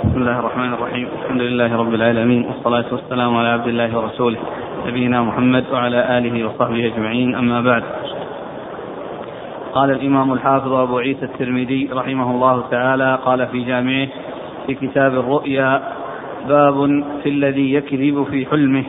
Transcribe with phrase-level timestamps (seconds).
[0.00, 1.08] بسم الله الرحمن الرحيم.
[1.22, 2.44] الحمد لله رب العالمين.
[2.44, 4.38] والصلاة والسلام على عبد الله ورسوله.
[4.86, 7.34] نبينا محمد وعلى آله وصحبه أجمعين.
[7.34, 7.82] أما بعد.
[9.72, 14.08] قال الإمام الحافظ أبو عيسى الترمذي رحمه الله تعالى قال في جامعه
[14.66, 15.82] في كتاب الرؤيا
[16.48, 18.84] باب في الذي يكذب في حلمه.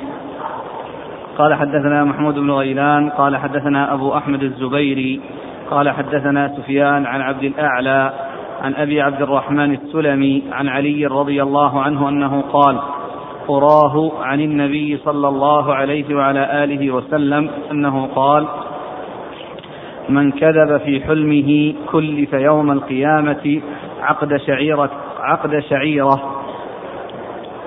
[1.38, 5.22] قال حدثنا محمود بن غيلان قال حدثنا أبو أحمد الزبيري
[5.72, 8.14] قال حدثنا سفيان عن عبد الأعلى
[8.62, 12.80] عن أبي عبد الرحمن السلمي عن علي رضي الله عنه أنه قال
[13.50, 18.48] أراه عن النبي صلى الله عليه وعلى آله وسلم أنه قال
[20.10, 23.62] من كذب في حلمه كلف يوم القيامة
[24.02, 26.22] عقد شعيرة عقد شعيرة.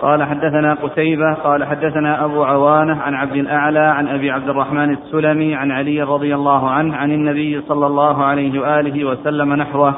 [0.02, 5.54] قال حدثنا قتيبة قال حدثنا أبو عوانة عن عبد الأعلى عن أبي عبد الرحمن السلمي
[5.54, 9.94] عن علي رضي الله عنه عن النبي صلى الله عليه وآله وسلم نحوه.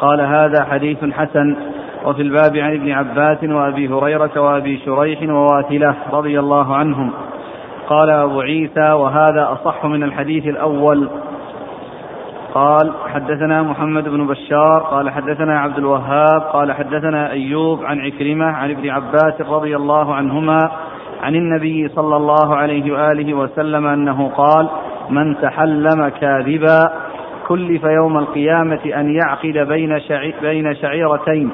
[0.00, 1.56] قال هذا حديث حسن
[2.04, 7.12] وفي الباب عن ابن عباس وأبي هريرة وأبي شريح وواثلة رضي الله عنهم.
[7.88, 11.08] قال أبو عيسى وهذا أصح من الحديث الأول.
[12.54, 18.70] قال حدثنا محمد بن بشار قال حدثنا عبد الوهاب قال حدثنا أيوب عن عكرمة عن
[18.70, 20.70] ابن عباس رضي الله عنهما
[21.22, 24.68] عن النبي صلى الله عليه وآله وسلم أنه قال
[25.10, 26.92] من تحلم كاذبا
[27.48, 29.98] كلف يوم القيامة أن يعقد بين
[30.42, 31.50] بين شعيرتين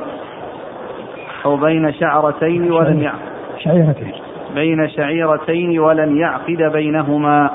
[1.44, 3.18] أو بين شعرتين ولن يعقد
[3.58, 4.12] شعيرتين.
[4.54, 7.50] بين شعيرتين ولن يعقد بينهما.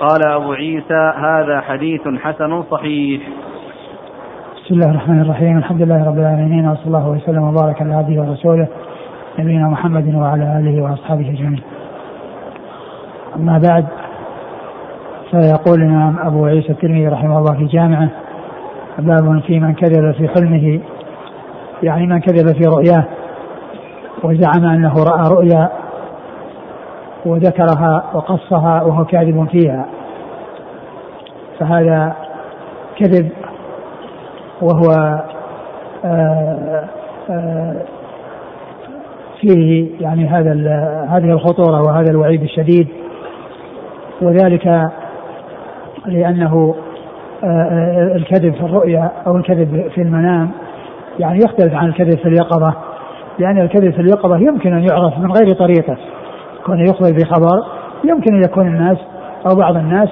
[0.00, 3.22] قال أبو عيسى هذا حديث حسن صحيح.
[4.56, 5.58] بسم الله الرحمن الرحيم.
[5.58, 8.68] الحمد لله رب العالمين وصلى الله وسلم وبارك على عبده ورسوله
[9.38, 11.62] نبينا محمد وعلى آله وأصحابه أجمعين.
[13.36, 13.86] أما بعد
[15.30, 18.08] فيقول الإمام أبو عيسى الترمذي رحمه الله في جامعه
[18.98, 20.80] باب في من كذب في حلمه
[21.82, 23.04] يعني من كذب في رؤياه
[24.22, 25.70] وزعم أنه رأى رؤيا
[27.26, 29.86] وذكرها وقصها وهو كاذب فيها.
[31.58, 32.16] فهذا
[32.96, 33.28] كذب
[34.62, 34.90] وهو
[36.04, 36.84] آآ
[37.30, 37.74] آآ
[39.40, 40.52] فيه يعني هذا
[41.10, 42.88] هذه الخطورة وهذا الوعيد الشديد
[44.22, 44.90] وذلك
[46.10, 46.74] لأنه
[48.16, 50.50] الكذب في الرؤيا أو الكذب في المنام
[51.18, 52.74] يعني يختلف عن الكذب في اليقظة
[53.38, 55.96] لأن الكذب في اليقظة يمكن أن يعرف من غير طريقة
[56.66, 57.64] كونه يخبر بخبر
[58.04, 58.98] يمكن أن يكون الناس
[59.50, 60.08] أو بعض الناس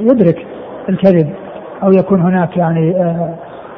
[0.00, 0.46] يدرك
[0.88, 1.30] الكذب
[1.82, 2.96] أو يكون هناك يعني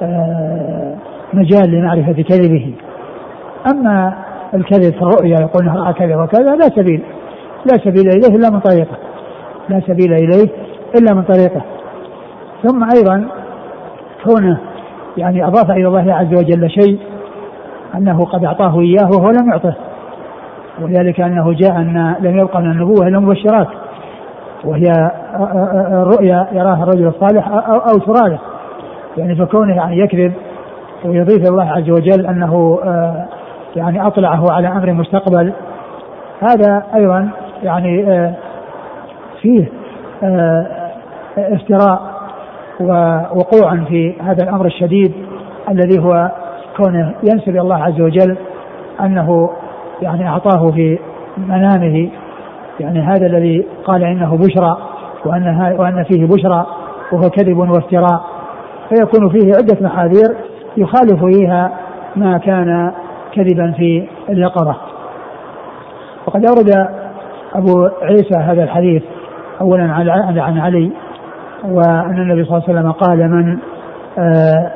[0.02, 0.96] آآ
[1.32, 2.74] مجال لمعرفة كذبه.
[3.70, 4.14] أما
[4.54, 7.02] الكذب في الرؤيا يقول رأى كذا وكذا لا سبيل
[7.72, 8.96] لا سبيل إليه إلا من طريقة.
[9.68, 10.48] لا سبيل إليه
[10.98, 11.60] إلا من طريقه.
[12.62, 13.28] ثم أيضا
[14.24, 14.58] كونه
[15.16, 16.98] يعني أضاف إلى الله عز وجل شيء
[17.94, 19.74] أنه قد أعطاه إياه وهو لم يعطه.
[20.82, 23.68] وذلك أنه جاء أن لم يبقى من النبوة إلا مبشرات
[24.64, 25.10] وهي
[25.92, 28.38] الرؤيا يراها الرجل الصالح أو تراده
[29.16, 30.32] يعني فكونه يعني يكذب
[31.04, 32.78] ويضيف الله عز وجل أنه
[33.76, 35.52] يعني أطلعه على أمر مستقبل
[36.40, 37.28] هذا أيضا
[37.62, 38.06] يعني
[39.40, 39.68] فيه
[41.38, 42.20] افتراء
[42.80, 45.12] ووقوعا في هذا الأمر الشديد
[45.68, 46.30] الذي هو
[46.76, 48.36] كونه ينسب الله عز وجل
[49.00, 49.50] أنه
[50.02, 50.98] يعني أعطاه في
[51.38, 52.10] منامه
[52.80, 54.76] يعني هذا الذي قال إنه بشرى
[55.24, 56.66] وأن وأن فيه بشرى
[57.12, 58.20] وهو كذب وافتراء
[58.88, 60.36] فيكون فيه عدة محاذير
[60.76, 61.72] يخالف فيها
[62.16, 62.92] ما كان
[63.32, 64.76] كذبا في اليقظة.
[66.26, 66.88] وقد أورد
[67.54, 69.02] أبو عيسى هذا الحديث
[69.60, 70.90] اولا عن عن علي
[71.64, 73.58] وأن النبي صلى الله عليه وسلم قال من
[74.18, 74.72] آه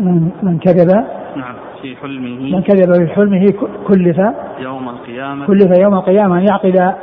[0.00, 0.88] من من كذب.
[1.36, 2.56] نعم في حلمه.
[2.56, 3.52] من كذب في حلمه
[3.88, 4.18] كلف.
[4.58, 5.46] يوم القيامة.
[5.46, 6.94] كلف يوم القيامة أن يعقد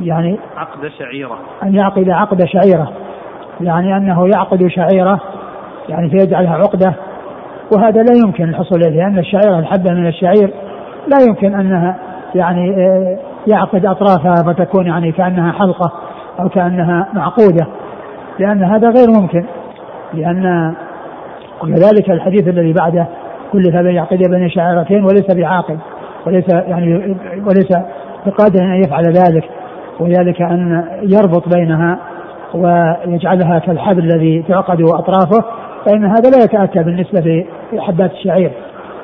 [0.00, 1.38] يعني عقد شعيرة.
[1.62, 2.92] أن يعقد عقد شعيرة.
[3.60, 5.20] يعني أنه يعقد شعيرة
[5.88, 6.94] يعني فيجعلها عقدة.
[7.76, 10.54] وهذا لا يمكن الحصول إليه لأن الشعيرة الحبة من الشعير
[11.06, 11.96] لا يمكن أنها
[12.34, 12.74] يعني
[13.46, 15.92] يعقد أطرافها فتكون يعني كأنها حلقة
[16.40, 17.66] أو كأنها معقودة.
[18.38, 19.44] لأن هذا غير ممكن
[20.14, 20.74] لأن
[21.62, 23.06] وكذلك الحديث الذي بعده
[23.52, 25.76] كلف بين يعقد بين شعيرتين وليس بعاقل
[26.26, 27.68] وليس يعني وليس
[28.26, 29.44] بقادر أن يفعل ذلك
[30.00, 31.98] وذلك أن يربط بينها
[32.54, 35.44] ويجعلها كالحبل الذي تعقد أطرافه
[35.86, 38.52] فإن هذا لا يتأتى بالنسبة لحبات الشعير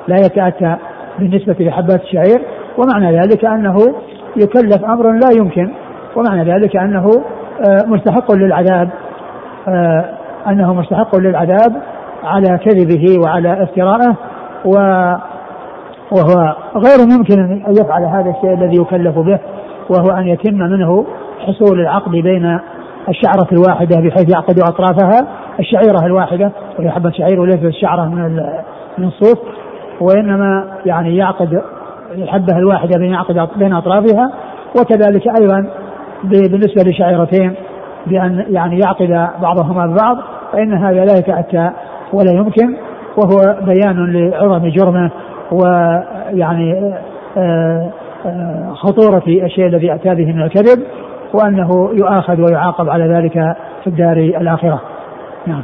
[0.07, 0.75] لا يتأتى
[1.19, 2.41] بالنسبة لحبات الشعير
[2.77, 3.77] ومعنى ذلك أنه
[4.37, 5.71] يكلف أمر لا يمكن
[6.15, 7.11] ومعنى ذلك أنه
[7.87, 8.89] مستحق للعذاب.
[10.47, 11.81] أنه مستحق للعذاب
[12.23, 14.15] على كذبه وعلى افترائه
[14.65, 14.73] و
[16.11, 19.39] وهو غير ممكن أن يفعل هذا الشيء الذي يكلف به
[19.89, 21.05] وهو أن يتم منه
[21.39, 22.59] حصول العقد بين
[23.09, 25.27] الشعرة الواحدة بحيث يعقد أطرافها
[25.59, 28.35] الشعيرة الواحدة وهي حبة شعير وليست الشعرة من
[28.97, 29.39] من الصوف
[30.01, 31.61] وإنما يعني يعقد
[32.11, 34.31] الحبة الواحدة بين يعقد بين أطرافها
[34.79, 35.69] وكذلك أيضا
[36.23, 37.55] بالنسبة لشعيرتين
[38.07, 40.17] بأن يعني يعقد بعضهما ببعض
[40.53, 41.71] فإن هذا لا يتأتى
[42.13, 42.75] ولا يمكن
[43.17, 45.11] وهو بيان لعظم جرمه
[45.51, 46.93] ويعني
[47.37, 47.91] آه،
[48.25, 50.83] آه، خطورة الشيء الذي أتى به من الكذب
[51.33, 53.33] وأنه يؤاخذ ويعاقب على ذلك
[53.83, 54.81] في الدار الآخرة.
[55.47, 55.61] نعم.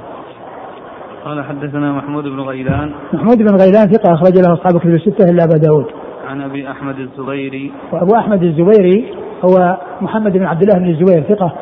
[1.26, 2.92] قال حدثنا محمود بن غيلان.
[3.14, 5.86] محمود بن غيلان ثقة أخرج له أصحاب كتب الستة إلا أبا داود.
[6.28, 7.72] عن أبي أحمد الزبيري.
[7.92, 9.14] وأبو أحمد الزبيري
[9.46, 11.54] هو محمد بن عبد الله بن الزبير ثقة.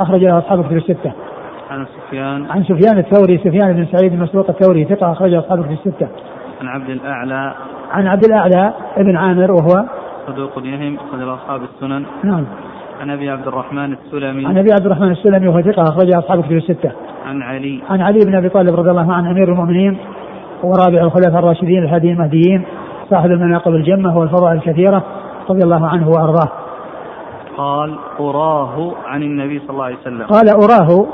[0.00, 1.12] أخرج له أصحاب كتب الستة.
[1.70, 2.46] عن سفيان.
[2.50, 6.08] عن سفيان الثوري سفيان بن سعيد بن مسروق الثوري ثقة أخرج أصحاب كتب الستة.
[6.60, 7.54] عن عبد الأعلى.
[7.90, 9.84] عن عبد الأعلى ابن عامر وهو
[10.26, 12.04] صدوق يهم أخرج أصحاب السنن.
[12.24, 12.44] نعم.
[13.00, 14.46] عن أبي عبد الرحمن السلمي.
[14.46, 16.92] عن أبي عبد الرحمن السلمي وهو ثقة أخرج أصحاب كتب الستة.
[17.26, 17.80] عن علي.
[17.90, 19.98] عن علي بن أبي طالب رضي الله عنه أمير المؤمنين
[20.62, 22.64] ورابع الخلفاء الراشدين الهادي المهديين
[23.10, 25.04] صاحب المناقب الجمة والفضائل الكثيرة
[25.50, 26.63] رضي الله عنه وأرضاه.
[27.56, 30.22] قال أراه عن النبي صلى الله عليه وسلم.
[30.22, 31.06] قال أراه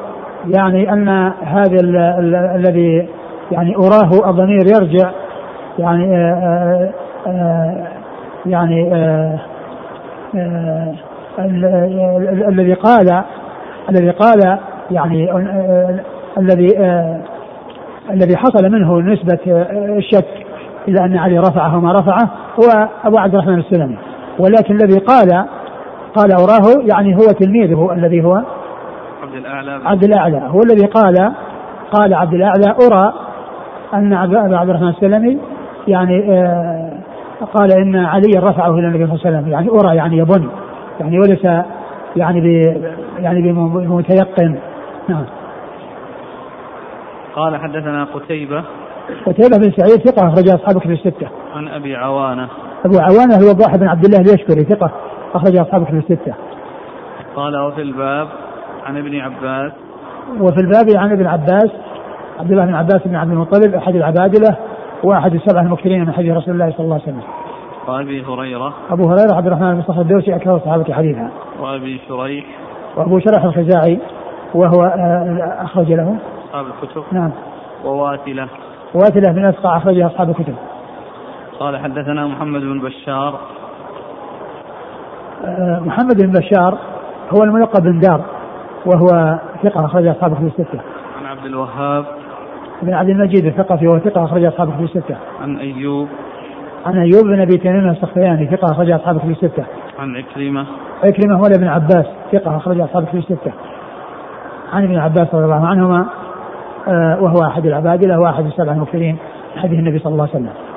[0.46, 1.08] يعني أن
[1.42, 1.80] هذا
[2.56, 3.08] الذي
[3.52, 5.10] يعني أراه الضمير يرجع
[5.78, 6.92] يعني آآ
[7.26, 7.88] آه، آآ آه،
[10.38, 10.94] آه،
[11.36, 13.22] يعني الذي قال
[13.90, 14.58] الذي قال
[14.90, 15.32] يعني
[16.38, 16.68] الذي
[18.10, 19.38] الذي حصل منه نسبة
[19.98, 20.28] الشك
[20.88, 23.96] إلى أن علي رفعه ما رفعه هو أبو عبد الرحمن السلمي.
[24.38, 25.44] ولكن الذي قال
[26.14, 28.34] قال أراه يعني هو تلميذه الذي هو
[29.22, 29.80] عبد الأعلى.
[29.84, 30.42] عبد الأعلى.
[30.48, 31.32] هو الذي قال
[31.92, 33.12] قال عبد الأعلى أرى
[33.94, 35.38] أن أبا عبد الرحمن السلمي
[35.88, 36.92] يعني آه
[37.54, 39.52] قال إن علي رفعه إلى النبي صلى الله عليه وسلم.
[39.52, 40.48] يعني أرى يعني يظن
[41.00, 41.44] يعني وليس
[42.16, 42.46] يعني ب
[43.18, 44.58] يعني بمتيقن.
[45.08, 45.24] نعم.
[47.36, 48.64] قال حدثنا قتيبة.
[49.26, 51.28] قتيبة بن سعيد ثقة أخرج أصحاب كتب الستة.
[51.54, 52.48] عن أبي عوانة.
[52.84, 54.90] أبو عوانة هو ضاحي بن عبد الله اليشكري ثقة
[55.34, 56.34] أخرج أصحاب كتب الستة.
[57.36, 58.28] قال وفي الباب
[58.86, 59.72] عن ابن عباس.
[60.40, 61.70] وفي الباب عن ابن عباس
[62.40, 64.56] عبد الله بن عباس بن عبد المطلب أحد العبادلة
[65.04, 67.22] وأحد السبعة المكثرين من حديث رسول الله صلى الله عليه وسلم.
[67.88, 68.74] وابي هريرة.
[68.90, 71.30] أبو هريرة عبد الرحمن بن صخر الدوسي أكثر الصحابة حديثا
[71.60, 72.44] وأبي شريح
[72.96, 73.98] وأبو شرح الخزاعي
[74.54, 76.16] وهو آه، أخرج له.
[76.48, 77.02] أصحاب الكتب.
[77.12, 77.30] نعم.
[77.84, 78.48] وواتلة.
[78.94, 80.54] واتله بن اسقع أخرجها أصحاب الكتب.
[81.60, 83.40] قال حدثنا محمد بن بشار
[85.44, 86.78] آه، محمد بن بشار
[87.30, 88.24] هو الملقب بن دار
[88.86, 90.80] وهو ثقة أخرج أصحاب الكتب الستة.
[91.18, 92.04] عن عبد الوهاب
[92.82, 95.16] بن عبد المجيد الثقفي وهو ثقة أخرج أصحاب الكتب الستة.
[95.42, 96.08] عن أيوب
[96.86, 99.64] عن أيوب بن أبي تميم السختياني ثقة أخرج اصحاب في الستة.
[99.98, 100.66] عن عكرمه
[101.04, 103.52] عكرمه هو ابن عباس ثقة أخرج اصحاب في الستة.
[104.72, 106.06] عن ابن عباس رضي الله عنهما
[106.88, 109.16] آه، وهو أحد العبادله واحد السبع المكثرين
[109.56, 110.69] حديث النبي صلى الله عليه وسلم.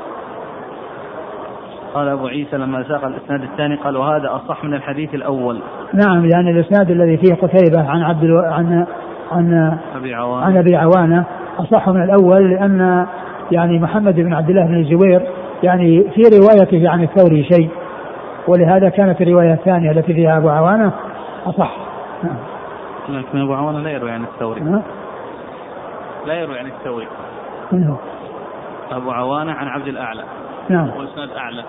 [1.93, 5.61] قال أبو عيسى لما ساق الإسناد الثاني قال وهذا أصح من الحديث الأول.
[5.93, 8.39] نعم لأن الإسناد الذي فيه قتيبة عن عبد ألو...
[8.39, 8.85] عن
[9.31, 11.25] عن أبي عوانة عن أبي عوانة
[11.59, 13.07] أصح من الأول لأن
[13.51, 15.21] يعني محمد بن عبد الله بن الزبير
[15.63, 17.69] يعني في روايته عن الثوري شيء
[18.47, 20.93] ولهذا كانت الرواية الثانية التي فيها أبو عوانة
[21.45, 21.77] أصح
[22.23, 22.37] نعم.
[23.09, 24.61] لكن أبو عوانة لا يروي عن الثوري.
[26.25, 27.07] لا يروي عن الثوري
[27.71, 27.95] من هو؟
[28.91, 30.23] أبو عوانة عن عبد الأعلى
[30.69, 31.63] نعم والإسناد أعلى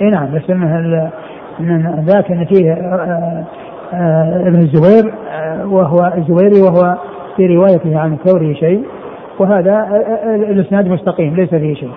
[0.00, 1.10] إي نعم بس إنه
[1.60, 3.44] إن ذاك ان فيه آه،
[3.92, 6.96] آه، ابن الزبير آه، وهو الزبيري وهو
[7.36, 8.84] في روايته عن الثوري شيء
[9.38, 9.88] وهذا
[10.50, 11.92] الإسناد مستقيم ليس فيه شيء.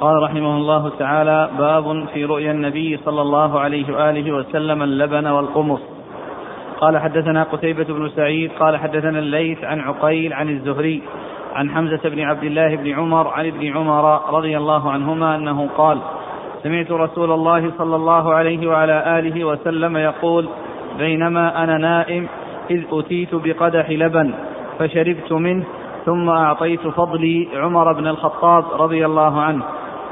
[0.00, 5.80] قال رحمه الله تعالى باب في رؤيا النبي صلى الله عليه وآله وسلم اللبن والقمص.
[6.80, 11.02] قال حدثنا قتيبة بن سعيد قال حدثنا الليث عن عقيل عن الزهري
[11.56, 15.98] عن حمزة بن عبد الله بن عمر عن ابن عمر رضي الله عنهما أنه قال
[16.62, 20.48] سمعت رسول الله صلى الله عليه وعلى آله وسلم يقول
[20.98, 22.28] بينما أنا نائم
[22.70, 24.34] إذ أتيت بقدح لبن
[24.78, 25.64] فشربت منه
[26.04, 29.62] ثم أعطيت فضلي عمر بن الخطاب رضي الله عنه.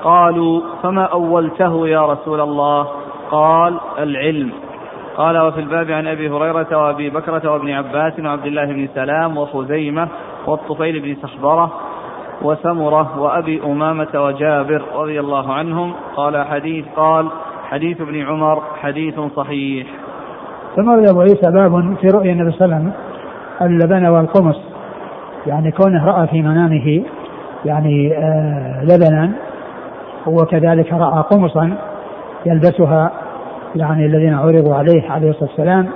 [0.05, 2.89] قالوا فما أولته يا رسول الله؟
[3.31, 4.53] قال العلم.
[5.17, 10.09] قال وفي الباب عن أبي هريرة وأبي بكرة وابن عباس وعبد الله بن سلام وخزيمة
[10.47, 11.73] والطفيل بن سحبرة
[12.43, 17.29] وسمرة وأبي أمامة وجابر رضي الله عنهم قال حديث قال
[17.69, 19.87] حديث ابن عمر حديث صحيح.
[20.77, 22.93] ثم أبو عيسى باب في رؤيا النبي صلى الله عليه وسلم
[23.63, 24.57] اللبن والقمص
[25.47, 27.05] يعني كونه رأى في منامه
[27.65, 29.33] يعني آه لبنا
[30.27, 31.77] وكذلك رأى قمصا
[32.47, 33.13] يلبسها
[33.77, 35.89] يعني الذين عرضوا عليه عليه الصلاة والسلام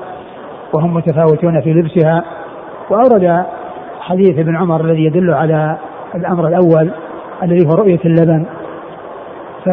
[0.73, 2.25] وهم متفاوتون في لبسها
[2.91, 3.45] وأورد
[4.09, 5.77] حديث ابن عمر الذي يدل على
[6.15, 6.91] الأمر الأول
[7.43, 8.45] الذي هو رؤية اللبن.
[9.65, 9.69] ف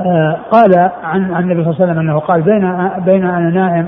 [0.00, 3.86] آه، قال عن عن النبي صلى الله عليه وسلم أنه قال بين بين أنا نائم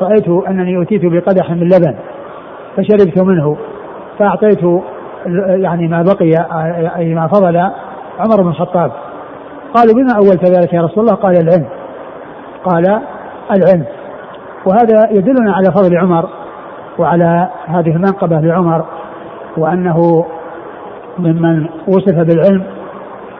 [0.00, 1.94] رأيت أنني أتيت بقدح من لبن
[2.76, 3.56] فشربت منه
[4.18, 4.82] فأعطيت
[5.46, 6.30] يعني ما بقي
[6.96, 7.56] أي ما فضل
[8.18, 8.92] عمر بن الخطاب.
[9.74, 11.66] قالوا بما أولت ذلك يا رسول الله؟ قال العلم
[12.64, 13.00] قال
[13.50, 13.84] العلم
[14.66, 16.28] وهذا يدلنا على فضل عمر
[16.98, 18.84] وعلى هذه المنقبة لعمر
[19.56, 20.24] وأنه
[21.18, 22.62] ممن وصف بالعلم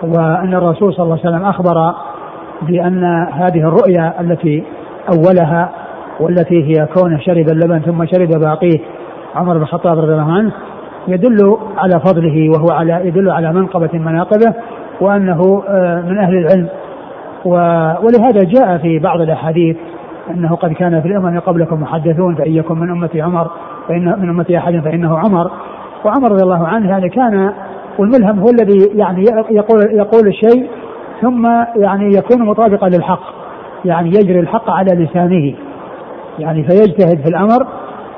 [0.03, 1.95] وأن الرسول صلى الله عليه وسلم أخبر
[2.63, 4.65] بأن هذه الرؤيا التي
[5.17, 5.71] أولها
[6.21, 8.81] والتي هي كونه شرب اللبن ثم شرب باقيه
[9.35, 10.53] عمر بن الخطاب رضي الله عنه
[11.09, 14.55] يدل على فضله وهو على يدل على منقبة مناقبه
[15.01, 16.69] وأنه آه، من أهل العلم.
[17.45, 19.77] ولهذا جاء في بعض الأحاديث
[20.31, 23.51] أنه قد كان في الأمم قبلكم محدثون فإن يكن من أمتي عمر
[23.89, 25.51] فإن من أمتي أحد فإنه عمر.
[26.05, 27.53] وعمر رضي الله عنه يعني كان
[27.99, 30.71] والملهم هو الذي يعني يقول يقول الشيء
[31.21, 33.23] ثم يعني يكون مطابقا للحق
[33.85, 35.55] يعني يجري الحق على لسانه
[36.39, 37.67] يعني فيجتهد في الأمر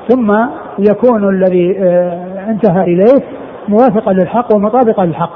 [0.09, 0.35] ثم
[0.79, 3.23] يكون الذي آه، انتهى إليه
[3.67, 5.31] موافقا للحق ومطابقا للحق.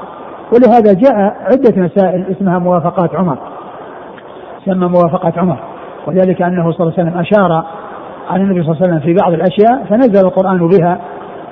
[0.52, 3.38] ولهذا جاء عدة مسائل اسمها موافقات عمر.
[4.64, 5.58] سمى موافقة عمر.
[6.06, 7.64] وذلك أنه صلى الله عليه وسلم أشار
[8.30, 10.98] على النبي صلى الله عليه وسلم في بعض الأشياء فنزل القرآن بها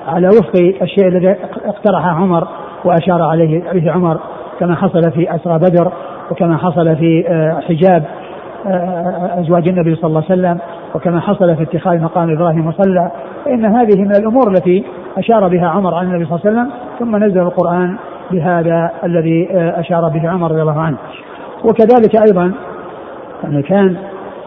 [0.07, 2.47] على وفق الشيء الذي اقترحه عمر
[2.85, 4.19] وأشار عليه عليه عمر
[4.59, 5.91] كما حصل في أسرى بدر
[6.31, 8.03] وكما حصل في آه، حجاب
[8.67, 10.59] آه، أزواج النبي صلى الله عليه وسلم
[10.95, 13.11] وكما حصل في اتخاذ مقام إبراهيم مصلى
[13.45, 14.83] فإن هذه من الأمور التي
[15.17, 17.97] أشار بها عمر على النبي صلى الله عليه وسلم ثم نزل القرآن
[18.31, 20.97] بهذا الذي آه، أشار به عمر رضي الله عنه.
[21.63, 22.51] وكذلك أيضا
[23.43, 23.97] يعني كان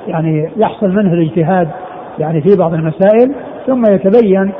[0.06, 1.68] يعني يحصل منه الاجتهاد
[2.18, 3.34] يعني في بعض المسائل
[3.66, 4.52] ثم يتبين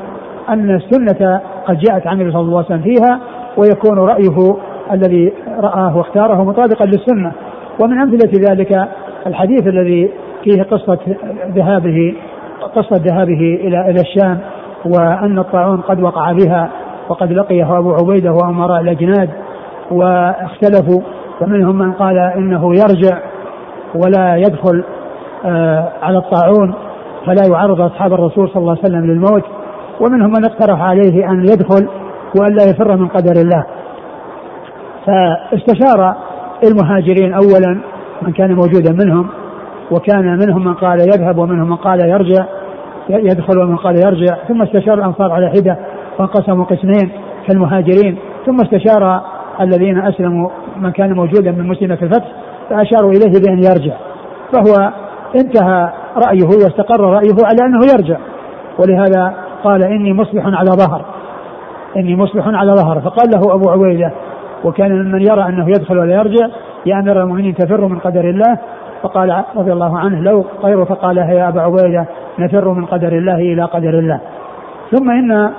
[0.49, 3.21] أن السنة قد جاءت عن النبي صلى الله عليه وسلم فيها
[3.57, 4.57] ويكون رأيه
[4.93, 7.33] الذي رآه واختاره مطابقا للسنة.
[7.83, 8.89] ومن أمثلة ذلك
[9.27, 10.11] الحديث الذي
[10.45, 10.99] فيه قصة
[11.55, 12.15] ذهابه
[12.75, 14.39] قصة ذهابه إلى إلى الشام
[14.85, 16.71] وأن الطاعون قد وقع بها
[17.09, 19.31] وقد لقيه أبو عبيدة وأمراء الأجناد
[19.91, 21.03] واختلفوا
[21.41, 23.19] ومنهم من قال إنه يرجع
[23.95, 24.85] ولا يدخل
[26.03, 26.75] على الطاعون
[27.27, 29.43] فلا يعرض أصحاب الرسول صلى الله عليه وسلم للموت
[30.01, 31.89] ومنهم من اقترح عليه أن يدخل
[32.41, 33.67] وأن لا يفر من قدر الله.
[35.07, 36.15] فاستشار
[36.71, 37.81] المهاجرين أولا
[38.23, 39.27] من كان موجودا منهم
[39.91, 42.45] وكان منهم من قال يذهب ومنهم من قال يرجع
[43.09, 45.79] يدخل ومن قال يرجع ثم استشار الأنصار على حدة
[46.19, 47.13] وانقسموا قسمين
[47.49, 48.19] كالمهاجرين.
[48.47, 49.21] ثم استشار
[49.61, 52.33] الذين أسلموا من كان موجودا من مسلمة الفتح
[52.71, 53.95] فأشاروا إليه بأن يرجع
[54.53, 54.93] فهو
[55.37, 58.17] انتهى رأيه واستقر رأيه على أنه يرجع.
[58.79, 59.35] ولهذا
[59.65, 61.05] قال إني مصبح على ظهر.
[61.97, 63.01] إني مصبح على ظهر.
[63.01, 64.13] فقال له أبو عبيدة
[64.65, 66.47] وكان ممن يرى أنه يدخل ولا يرجع
[66.87, 68.59] يا أمير المؤمنين تفر من قدر الله.
[69.03, 72.07] فقال رضي الله عنه لو غيره فقال يا أبا عبيدة
[72.39, 74.21] نفر من قدر الله إلى قدر الله.
[74.91, 75.51] ثم إن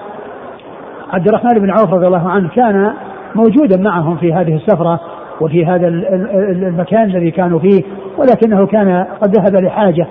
[1.13, 2.93] عبد الرحمن بن عوف رضي الله عنه كان
[3.35, 4.99] موجودا معهم في هذه السفرة
[5.41, 7.83] وفي هذا المكان الذي كانوا فيه.
[8.17, 10.07] ولكنه كان قد ذهب لحاجة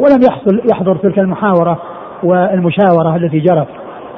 [0.00, 1.78] ولم يحصل يحضر تلك المحاورة
[2.22, 3.68] والمشاورة التي جرت.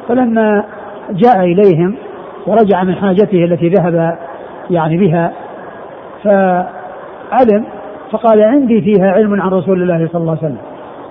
[0.09, 0.65] فلما
[1.11, 1.95] جاء إليهم
[2.47, 4.19] ورجع من حاجته التي ذهب
[4.71, 5.33] يعني بها
[6.25, 7.65] فعلم
[8.11, 10.59] فقال عندي فيها علم عن رسول الله صلى الله عليه وسلم.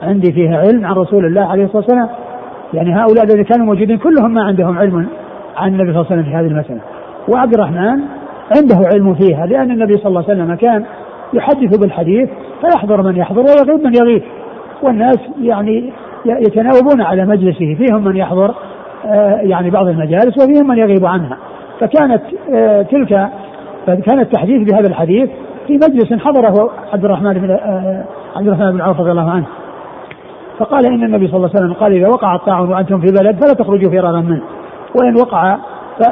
[0.04, 2.10] عندي فيها علم عن رسول الله عليه الصلاة والسلام.
[2.74, 5.08] يعني هؤلاء الذين كانوا موجودين كلهم ما عندهم علم
[5.58, 6.82] عن النبي صلى الله عليه وسلم في هذه المسألة.
[7.28, 8.00] وعبد الرحمن
[8.58, 10.86] عنده علم فيها لأن النبي صلى الله عليه وسلم كان
[11.33, 12.29] يحدث بالحديث
[12.62, 14.24] فيحضر من يحضر ويغيب من يغيب.
[14.81, 15.93] والناس يعني
[16.25, 18.55] يتناوبون على مجلسه فيهم من يحضر
[19.05, 21.38] آه، يعني بعض المجالس وفيهم من يغيب عنها.
[21.79, 22.21] فكانت
[22.53, 23.29] آه، تلك
[23.88, 25.29] فكان التحديث بهذا الحديث
[25.67, 28.03] في مجلس حضره عبد الرحمن بن آه،
[28.36, 29.45] عبد الرحمن بن عوف رضي الله عنه.
[30.59, 33.53] فقال إن النبي صلى الله عليه وسلم قال إذا وقع الطاعون وأنتم في بلد فلا
[33.53, 34.41] تخرجوا فرارا منه.
[34.95, 35.57] وإن وقع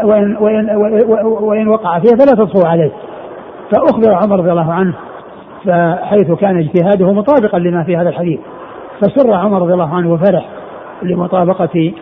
[0.03, 0.75] وإن, وإن,
[1.23, 2.91] وإن وقع فيه فلا تطفوا عليه.
[3.71, 4.93] فأخبر عمر رضي الله عنه
[5.65, 8.39] فحيث كان اجتهاده مطابقا لما في هذا الحديث.
[9.01, 10.45] فسر عمر رضي الله عنه وفرح
[11.03, 11.93] لمطابقة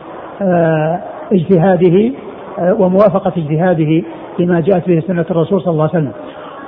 [0.42, 1.00] آه،
[1.34, 2.12] اجتهاده
[2.60, 4.04] آه، وموافقة اجتهاده
[4.40, 6.12] لما جاءت به سنة الرسول صلى الله عليه وسلم.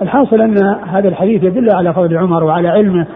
[0.01, 3.07] الحاصل أن هذا الحديث يدل على فضل عمر وعلى علمه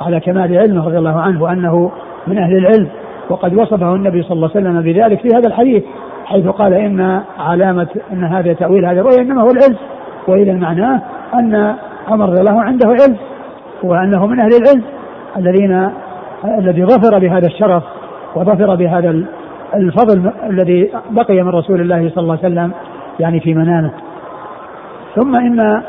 [0.00, 1.90] على كمال علمه رضي الله عنه وأنه
[2.26, 2.88] من أهل العلم
[3.30, 5.82] وقد وصفه النبي صلى الله عليه وسلم بذلك في هذا الحديث
[6.24, 9.76] حيث قال إن علامة أن هذا تأويل هذه الرؤيا إنما هو العلم
[10.28, 11.02] وإذا معناه
[11.34, 11.74] أن
[12.08, 13.16] عمر رضي الله عنده علم
[13.82, 14.82] وأنه من أهل العلم
[15.36, 15.90] الذين
[16.58, 17.82] الذي ظفر بهذا الشرف
[18.36, 19.24] وظفر بهذا
[19.74, 22.72] الفضل الذي بقي من رسول الله صلى الله عليه وسلم
[23.20, 23.90] يعني في منامه.
[25.14, 25.82] ثم إن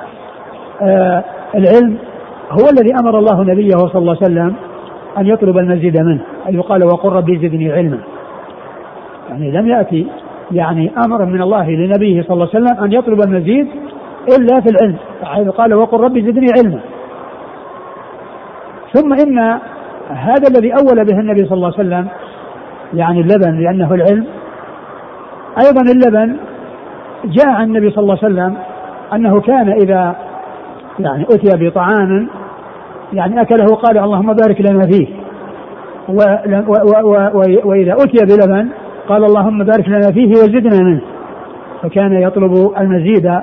[0.81, 1.23] آه
[1.55, 1.97] العلم
[2.51, 4.55] هو الذي أمر الله نبيه صلى الله عليه وسلم
[5.17, 7.99] أن يطلب المزيد منه أن يقال وقل ربي زدني علما.
[9.29, 10.07] يعني لم يأتي
[10.51, 13.67] يعني أمر من الله لنبيه صلى الله عليه وسلم أن يطلب المزيد
[14.27, 14.95] إلا في العلم.
[15.23, 16.79] حيث قال وقل ربي زدني علما.
[18.93, 19.39] ثم إن
[20.09, 22.07] هذا الذي أول به النبي صلى الله عليه وسلم
[22.93, 24.25] يعني اللبن لأنه العلم.
[25.65, 26.37] أيضا اللبن
[27.25, 28.57] جاء عن النبي صلى الله عليه وسلم
[29.13, 30.15] أنه كان إذا
[30.99, 32.29] يعني أتي بطعام
[33.13, 35.07] يعني أكله قال اللهم بارك لنا فيه.
[37.65, 38.69] وإذا أتي بلبن
[39.09, 41.01] قال اللهم بارك لنا فيه وزدنا منه.
[41.83, 43.41] فكان يطلب المزيد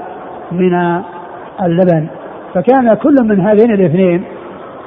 [0.53, 1.01] من
[1.63, 2.07] اللبن.
[2.55, 4.25] فكان كل من هذين الاثنين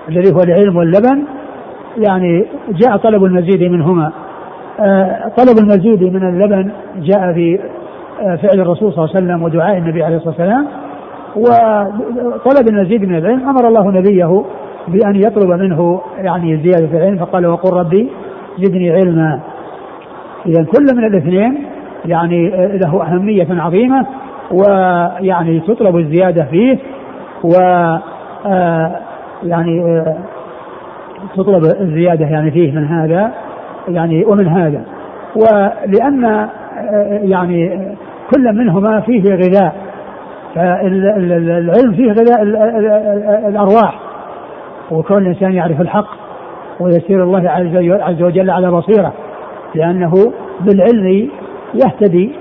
[0.09, 1.23] الذي هو العلم واللبن
[1.97, 4.11] يعني جاء طلب المزيد منهما.
[4.79, 7.59] آه، طلب المزيد من اللبن جاء في
[8.21, 10.67] آه، فعل الرسول صلى الله عليه وسلم ودعاء النبي عليه الصلاة والسلام.
[11.35, 14.43] وطلب المزيد من العلم أمر الله نبيه
[14.87, 18.09] بأن يطلب منه يعني زيادة في العلم فقال وقل ربي
[18.59, 19.39] زدني علما.
[20.45, 21.63] اذا كل من الاثنين
[22.05, 24.05] يعني له أهمية عظيمة
[24.53, 26.77] ويعني تطلب الزيادة فيه
[27.43, 27.53] و
[29.43, 30.03] يعني
[31.35, 33.31] تطلب الزيادة يعني فيه من هذا
[33.87, 34.81] يعني ومن هذا.
[35.35, 36.47] ولأن
[37.09, 37.87] يعني
[38.35, 39.75] كل منهما فيه غذاء.
[40.55, 42.43] فالعلم فيه غذاء
[43.49, 43.99] الأرواح.
[44.91, 46.07] وكون الإنسان يعرف الحق
[46.79, 47.49] ويسير الله
[48.01, 49.13] عز وجل على بصيرة
[49.75, 50.11] لأنه
[50.61, 51.29] بالعلم
[51.73, 52.31] يهتدي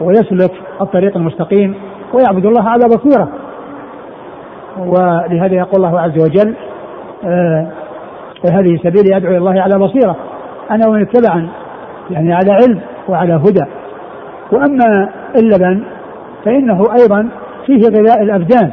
[0.00, 1.74] ويسلك الطريق المستقيم
[2.14, 3.28] ويعبد الله على بصيرة.
[4.78, 6.54] ولهذا يقول الله عز وجل
[7.24, 7.66] آه
[8.44, 10.16] وهذه سبيلي أدعو إلى الله على بصيرة.
[10.70, 11.48] أنا ومن اتبعني
[12.10, 13.64] يعني على علم وعلى هدى.
[14.52, 15.82] وأما اللبن
[16.44, 17.28] فإنه أيضا
[17.66, 18.70] فيه غذاء الأبدان.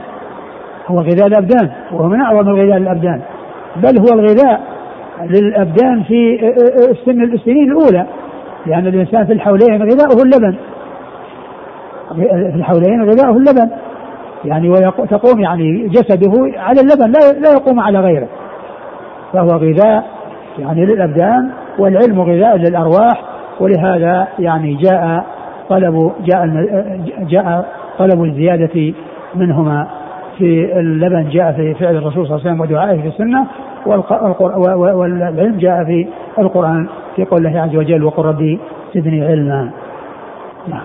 [0.87, 3.21] هو غذاء الأبدان وهو من أعظم الغذاء الأبدان.
[3.75, 4.61] بل هو الغذاء
[5.21, 6.39] للأبدان في
[6.91, 8.05] السن السنين الأولى.
[8.65, 10.55] لأن الإنسان في الحولين غذاؤه اللبن.
[12.15, 13.69] في الحولين غذاؤه اللبن.
[14.45, 18.27] يعني وتقوم يعني جسده على اللبن لا لا يقوم على غيره.
[19.33, 20.05] فهو غذاء
[20.59, 23.21] يعني للأبدان والعلم غذاء للأرواح
[23.59, 25.25] ولهذا يعني جاء
[25.69, 26.47] طلب جاء
[27.19, 27.65] جاء
[27.99, 28.93] طلب الزيادة
[29.35, 29.87] منهما
[30.37, 33.47] في اللبن جاء في فعل الرسول صلى الله عليه وسلم ودعائه في السنة
[33.85, 36.07] والعلم جاء في
[36.39, 38.59] القرآن في قول الله عز وجل وقل ربي
[38.95, 39.71] زدني علما.
[40.67, 40.83] نعم.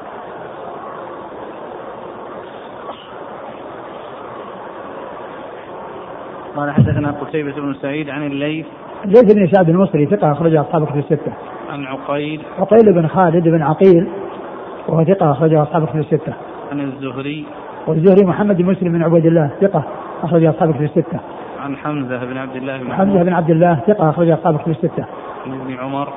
[6.57, 8.67] قال حدثنا قتيبة بن سعيد عن الليث
[9.05, 11.33] الليث بن سعد المصري ثقة أخرج أصحاب كتب الستة.
[11.71, 14.09] عن عقيل عقيل بن خالد بن عقيل
[14.89, 16.33] وهو ثقة أخرج أصحاب كتب الستة.
[16.73, 17.45] عن الزهري
[17.87, 19.85] والزهري محمد بن مسلم بن عبيد الله ثقة
[20.23, 21.21] أخرج أصحاب كتب الستة.
[21.61, 25.05] عن حمزة بن عبد الله بن حمزة بن عبد الله ثقة أخرج أصحاب كتب الستة.
[25.47, 26.09] عن ابن عمر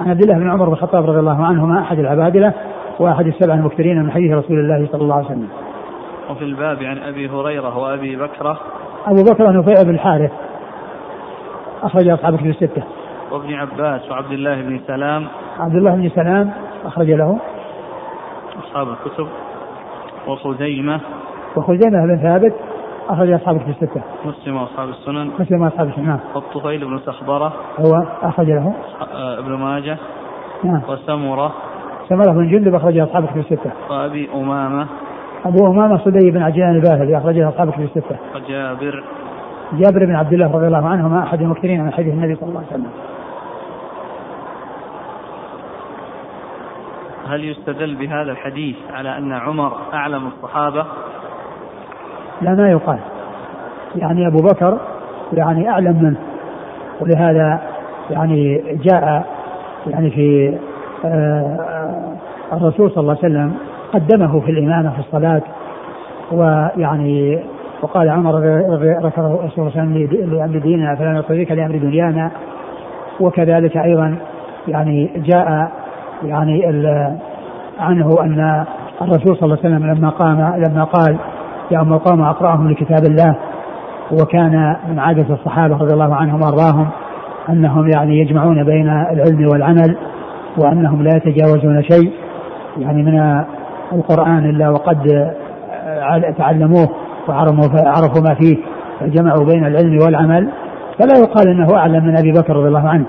[0.00, 2.52] عن عبد الله بن عمر بن الخطاب رضي الله عنهما أحد العبادلة
[2.98, 5.48] وأحد السبع المكثرين من حديث رسول الله صلى الله عليه وسلم.
[6.30, 8.60] وفي الباب عن أبي هريرة وأبي بكرة
[9.06, 10.30] أبو بكر نفيع بن الحارث.
[11.82, 12.82] أخرج أصحاب كتب الستة.
[13.30, 15.28] وابن عباس وعبد الله بن سلام.
[15.58, 16.50] عبد الله بن سلام
[16.84, 17.38] أخرج له.
[18.64, 19.28] أصحاب الكتب.
[20.28, 21.00] وخزيمة.
[21.56, 22.54] وخزيمة بن ثابت
[23.08, 24.02] أخرج أصحاب الكتب الستة.
[24.24, 25.30] مسلم وأصحاب السنن.
[25.38, 26.18] مسلم وأصحاب السنن نعم.
[26.34, 27.52] والطفيل بن سخبرة.
[27.80, 28.74] هو أخرج له.
[29.14, 29.98] آه، ابن ماجه.
[30.64, 30.82] نعم.
[30.88, 31.52] وسمرة.
[32.08, 33.72] سمرة بن جندب أخرج أصحاب الكتب الستة.
[33.90, 34.86] وأبي أمامة.
[35.44, 38.16] أبو أمامة صدي بن عجلان الباهلي أخرجه أصحاب الكتب الستة.
[38.34, 39.04] وجابر
[39.72, 42.68] جابر بن عبد الله رضي الله عنهما أحد المكثرين من حديث النبي صلى الله عليه
[42.68, 42.90] وسلم.
[47.28, 50.86] هل يستدل بهذا الحديث على أن عمر أعلم الصحابة؟
[52.42, 52.98] لا ما يقال.
[53.96, 54.78] يعني أبو بكر
[55.32, 56.16] يعني أعلم منه
[57.00, 57.60] ولهذا
[58.10, 59.26] يعني جاء
[59.86, 60.58] يعني في
[61.04, 62.16] آه،
[62.52, 63.54] الرسول صلى الله عليه وسلم
[63.92, 65.42] قدمه في الإمامة في الصلاة
[66.32, 67.42] ويعني
[67.82, 72.30] وقال عمر الرسول صلى الله لأمر ديننا فلا نطيعك لأمر دنيانا.
[73.20, 74.16] وكذلك أيضا
[74.68, 75.72] يعني جاء
[76.24, 76.66] يعني
[77.78, 78.64] عنه أن
[79.02, 81.16] الرسول صلى الله عليه وسلم لما قام لما قال
[81.70, 83.36] يا أم القوم أقرأهم لكتاب الله
[84.12, 86.88] وكان من عادة الصحابة رضي الله عنهم وأرضاهم
[87.48, 89.96] أنهم يعني يجمعون بين العلم والعمل
[90.58, 92.12] وأنهم لا يتجاوزون شيء.
[92.78, 93.44] يعني من
[93.92, 95.32] القرآن إلا وقد
[96.38, 96.88] تعلموه
[97.28, 98.56] وعرفوا ما فيه
[99.00, 100.48] فجمعوا بين العلم والعمل.
[100.98, 103.04] فلا يقال إنه أعلم من أبي بكر رضي الله عنه.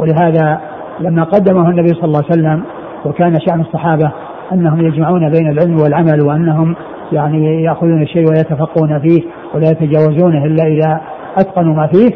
[0.00, 0.60] ولهذا
[1.00, 2.62] لما قدمه النبي صلى الله عليه وسلم
[3.04, 4.12] وكان شأن الصحابة
[4.52, 6.76] أنهم يجمعون بين العلم والعمل وأنهم
[7.12, 9.22] يعني يأخذون الشيء ويتفقون فيه
[9.54, 11.00] ولا يتجاوزونه إلا إذا
[11.38, 12.10] أتقنوا ما فيه.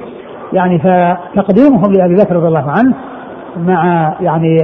[0.52, 2.94] يعني فتقديمهم لأبي بكر رضي الله عنه
[3.56, 4.56] مع يعني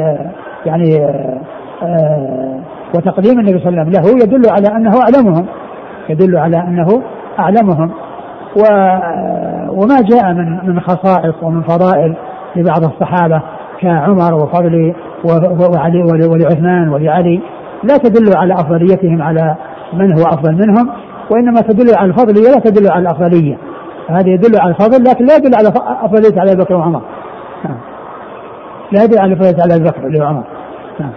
[0.66, 0.98] يعني
[1.82, 2.61] آه
[2.94, 5.46] وتقديم النبي صلى الله عليه وسلم له يدل على أنه أعلمهم.
[6.09, 7.03] يدل على أنه
[7.38, 7.90] أعلمهم.
[8.57, 8.62] و
[9.70, 12.16] وما جاء من من خصائص ومن فضائل
[12.57, 13.42] لبعض الصحابة
[13.81, 14.94] كعمر وفضل
[15.75, 17.40] وعلي ولعثمان ولعلي.
[17.85, 19.55] لا تدل على أفضليتهم على
[19.92, 20.90] من هو أفضل منهم
[21.31, 23.59] وإنما تدل على الفضلية لا تدل على الأفضلية.
[24.09, 25.68] هذا يدل على الفضل لكن لا يدل على
[26.03, 27.03] أفضلية على أبي بكر وعمر.
[27.64, 27.77] نعم.
[28.92, 30.44] لا يدل على أفضلية على أبي بكر وعمر.
[31.01, 31.11] نعم.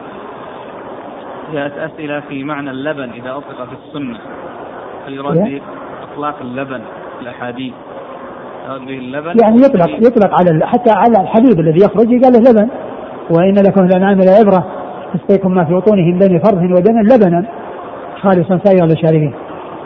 [1.54, 4.20] جاءت أسئلة في معنى اللبن إذا أطلق في السنة.
[5.08, 5.62] هل يراد
[6.12, 6.82] إطلاق اللبن
[7.18, 7.74] في الأحاديث؟
[8.88, 12.70] اللبن؟ يعني يطلق يطلق على حتى على الحليب الذي يخرج قال له لبن.
[13.30, 14.66] وإن لكم الأنعام لعبرة
[15.14, 17.46] تسقيكم ما في بطونهم بين فرث ودم لبنا.
[18.22, 19.34] خالصا سائغا للشاربين.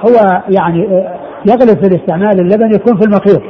[0.06, 3.42] هو يعني آه، يغلب في الاستعمال اللبن يكون في المخيط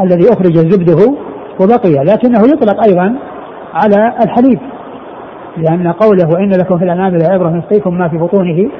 [0.00, 1.16] الذي أخرج زبده
[1.60, 3.18] وبقي لكنه يطلق أيضا
[3.74, 4.75] على الحليب.
[5.56, 8.70] لأن قوله وإن لكم في الأنعام لعبرة نسقيكم ما في بطونه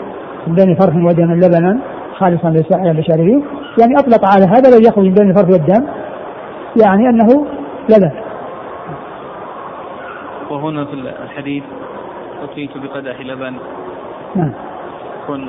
[0.47, 1.79] من بين فرث ودم لبنا
[2.15, 3.45] خالصا للشاربين
[3.81, 5.87] يعني أطلق على هذا الذي يخرج من بين الفرث والدم
[6.85, 7.47] يعني أنه
[7.89, 8.11] لبن.
[10.51, 10.93] وهنا في
[11.25, 11.65] الحديث
[12.43, 13.55] أتيت بقدح لبن.
[14.37, 14.53] نعم.
[15.23, 15.49] يكون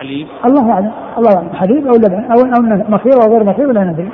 [0.00, 0.26] حليب.
[0.46, 0.92] الله أعلم.
[1.18, 1.50] الله أعلم.
[1.54, 4.10] حليب أو لبن أو أو مخير أو غير مخير لا ندري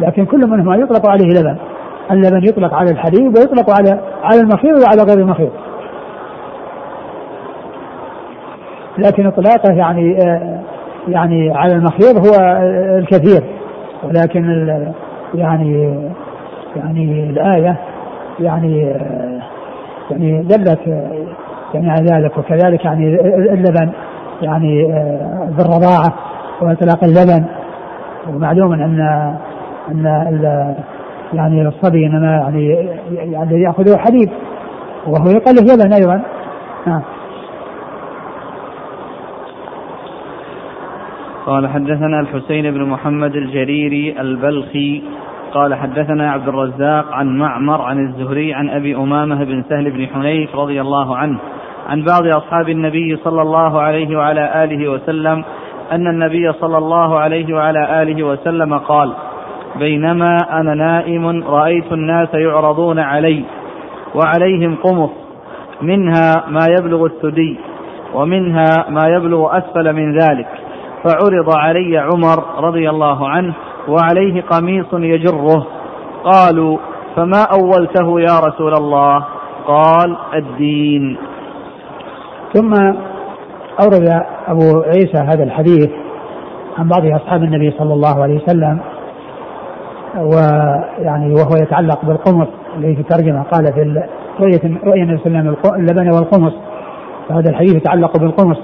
[0.00, 1.56] لكن كل منهما يطلق عليه لبن.
[2.10, 5.50] اللبن يطلق على الحليب ويطلق على على المخير وعلى غير المخير
[8.98, 10.18] لكن إطلاقه يعني
[11.08, 12.46] يعني على المخيط هو
[12.98, 13.44] الكثير.
[14.04, 14.68] ولكن
[15.34, 16.00] يعني
[16.76, 17.76] يعني الآية
[18.40, 18.94] يعني
[20.10, 20.80] يعني دلت
[21.74, 22.38] يعني على ذلك.
[22.38, 23.20] وكذلك يعني
[23.52, 23.92] اللبن
[24.42, 24.86] يعني
[25.48, 26.14] بالرضاعة
[26.60, 27.44] وإطلاق اللبن.
[28.28, 29.00] ومعلوم أن
[29.88, 30.74] أن
[31.36, 32.68] يعني الصبي إنما يعني
[33.32, 34.30] يعني يأخذه حليب
[35.06, 36.22] وهو يقلل لبن أيضا.
[36.86, 37.02] نعم.
[41.46, 45.02] قال حدثنا الحسين بن محمد الجريري البلخي.
[45.54, 50.56] قال حدثنا عبد الرزاق عن معمر عن الزهري عن أبي أمامة بن سهل بن حنيف
[50.56, 51.38] رضي الله عنه
[51.88, 55.44] عن بعض أصحاب النبي صلى الله عليه وعلى آله وسلم
[55.92, 59.12] أن النبي صلى الله عليه وعلى آله وسلم قال
[59.78, 63.44] بينما أنا نائم رأيت الناس يعرضون علي
[64.14, 65.10] وعليهم قمص
[65.82, 67.58] منها ما يبلغ الثدي
[68.14, 70.48] ومنها ما يبلغ أسفل من ذلك.
[71.04, 73.54] فعرض علي عمر رضي الله عنه
[73.88, 75.66] وعليه قميص يجره.
[76.24, 76.78] قالوا
[77.16, 79.24] فما أولته يا رسول الله؟
[79.66, 81.16] قال الدين.
[82.52, 82.72] ثم
[83.80, 85.90] أورد أبو عيسى هذا الحديث
[86.78, 88.80] عن بعض أصحاب النبي صلى الله عليه وسلم
[90.18, 94.02] ويعني وهو يتعلق بالقمص اللي في الترجمة قال في
[94.40, 96.52] رؤية رؤية النبي صلى الله عليه وسلم اللبن والقمص.
[97.28, 98.58] فهذا الحديث يتعلق بالقمص.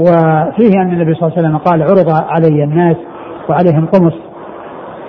[0.00, 2.96] وفيه أن النبي صلى الله عليه وسلم قال عرض علي الناس
[3.48, 4.14] وعليهم قمص.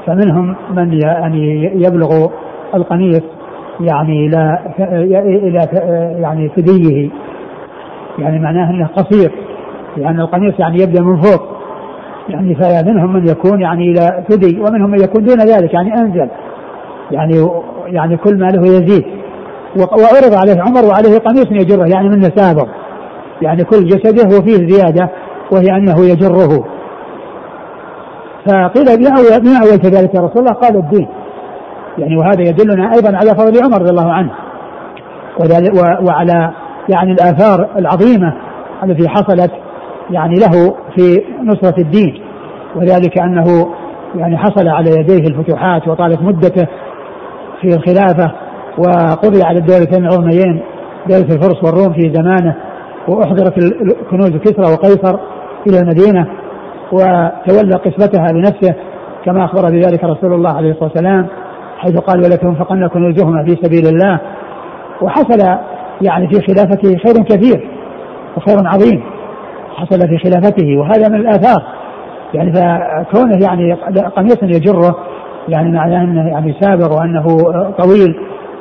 [0.05, 2.27] فمنهم من يعني يبلغ
[2.75, 3.23] القميص
[3.79, 4.59] يعني إلى
[5.19, 5.67] إلى
[6.21, 7.09] يعني ثديه
[8.19, 9.31] يعني معناه إنه قصير
[9.97, 11.60] لأن القميص يعني يبدأ من فوق.
[12.29, 16.29] يعني فمنهم من يكون يعني إلى ثدي ومنهم من يكون دون ذلك يعني أنزل.
[17.11, 17.47] يعني
[17.87, 19.05] يعني كل ما له يزيد
[19.77, 22.67] وعرض عليه عمر وعليه قميص يجره يعني منه سابق
[23.41, 25.09] يعني كل جسده وفيه زيادة
[25.51, 26.65] وهي أنه يجره.
[28.45, 31.07] فقيل بما أولت ذلك يا رسول الله قال الدين.
[31.97, 34.31] يعني وهذا يدلنا أيضا على فضل عمر رضي الله عنه.
[36.01, 36.51] وعلى
[36.89, 38.33] يعني الآثار العظيمة
[38.83, 39.51] التي حصلت
[40.11, 42.21] يعني له في نصرة الدين
[42.75, 43.67] وذلك أنه
[44.15, 46.67] يعني حصل على يديه الفتوحات وطالت مدته
[47.61, 48.31] في الخلافة
[48.77, 50.61] وقضي على الدولتين العظميين
[51.09, 52.55] دولة الفرس والروم في زمانه
[53.07, 53.53] وأحضرت
[54.11, 55.19] كنوز كسرى وقيصر
[55.67, 56.27] إلى المدينة
[56.91, 58.75] وتولى قسمتها بنفسه
[59.25, 61.27] كما أخبر بذلك رسول الله عليه الصلاة والسلام
[61.77, 64.19] حيث قال ولتنفقن كنوزهما في سبيل الله.
[65.01, 65.39] وحصل
[66.01, 67.69] يعني في خلافته خير كثير
[68.37, 69.03] وخير عظيم.
[69.75, 71.63] حصل في خلافته وهذا من الآثار.
[72.33, 73.73] يعني فكونه يعني
[74.15, 74.95] قميص يجره
[75.49, 77.23] يعني معناه أنه يعني سابق وأنه
[77.77, 78.15] طويل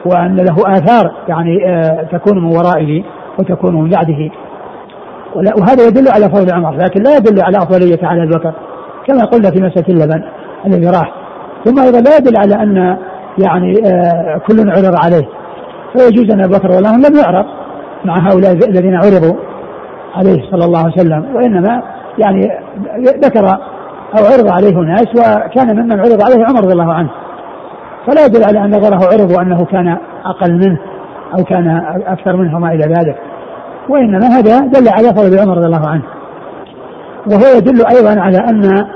[0.07, 3.03] وأن له آثار يعني آه، تكون من ورائه
[3.38, 4.31] وتكون من بعده.
[5.37, 8.53] وهذا يدل على فضل عمر لكن لا يدل على أفضلية على ابي بكر
[9.07, 10.23] كما قلنا في مسألة اللبن
[10.66, 11.12] الذي راح.
[11.64, 12.96] ثم أيضا لا يدل على أن
[13.38, 15.29] يعني آه كل عرض عليه.
[15.92, 17.46] فيجوز أن ابو بكر لم يعرض
[18.05, 19.50] مع هؤلاء الذين عرضوا.
[20.14, 21.83] عليه صلى الله عليه وسلم وإنما
[22.18, 22.51] يعني
[23.25, 23.46] ذكر
[24.18, 27.11] أو عرض عليه ناس وكان ممن عرض عليه عمر رضي الله عنه.
[28.07, 30.79] فلا يدل على أن غيره عرض وأنه كان أقل منه
[31.38, 33.16] أو كان أكثر منه وما إلى ذلك.
[33.88, 36.03] وإنما هذا دل على فضل عمر رضي الله عنه.
[37.27, 38.87] وهو يدل أيضا على ان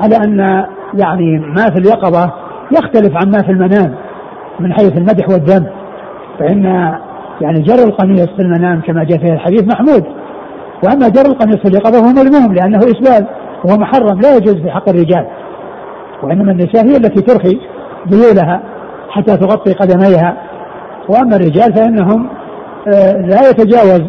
[0.00, 2.32] على أن يعني ما في اليقظة
[2.72, 3.94] يختلف عن ما في المنام
[4.60, 5.66] من حيث المدح والذم
[6.38, 6.64] فإن
[7.40, 10.04] يعني جر القميص في المنام كما جاء في الحديث محمود
[10.84, 13.26] وأما جر القميص في اليقظه هو مذموم لأنه إسبال
[13.64, 15.26] وهو محرم لا يجوز في حق الرجال.
[16.22, 17.60] وإنما النساء هي التي ترخي
[18.08, 18.62] ذيولها
[19.10, 20.36] حتى تغطي قدميها.
[21.08, 22.28] وأما الرجال فإنهم
[22.94, 24.02] آه، لا يتجاوز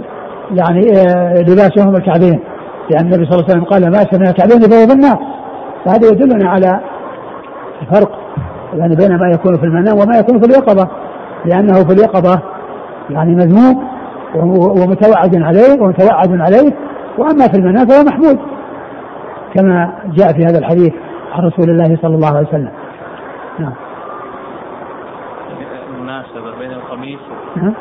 [0.51, 2.39] يعني آه، لباسهم الكعبين.
[2.89, 5.19] لأن النبي صلى الله عليه وسلم قال ما سمع الكعبين فهو بالنار
[5.85, 6.79] فهذا يدلنا على
[7.81, 8.11] الفرق
[8.73, 10.87] يعني بين ما يكون في المنام وما يكون في اليقظة.
[11.45, 12.41] لأنه في اليقظة
[13.09, 13.96] يعني مذموم
[14.43, 16.73] ومتوعد عليه ومتوعد عليه.
[17.17, 18.39] وأما في المنام فهو محمود
[19.53, 20.93] كما جاء في هذا الحديث
[21.33, 22.71] عن رسول الله صلى الله عليه وسلم.
[23.59, 23.73] نعم.
[26.07, 27.19] المناسبة بين القميص
[27.55, 27.73] نعم.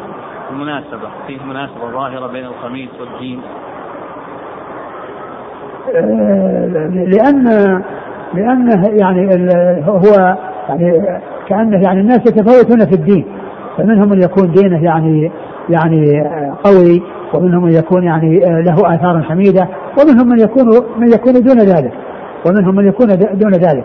[0.51, 3.41] المناسبة فيه مناسبة ظاهرة بين القميص والدين
[5.95, 7.45] آه، لأن
[8.35, 9.31] لأنه يعني
[9.89, 10.37] هو
[10.69, 13.27] يعني كأنه يعني الناس يتفاوتون في الدين
[13.79, 15.33] فمنهم من يكون دينه يعني
[15.71, 16.23] يعني
[16.65, 17.03] قوي
[17.35, 19.69] ومنهم من يكون يعني له آثار حميدة
[20.01, 20.67] ومنهم من يكون
[20.99, 21.93] من يكون دون ذلك
[22.47, 23.85] ومنهم من يكون دون ذلك.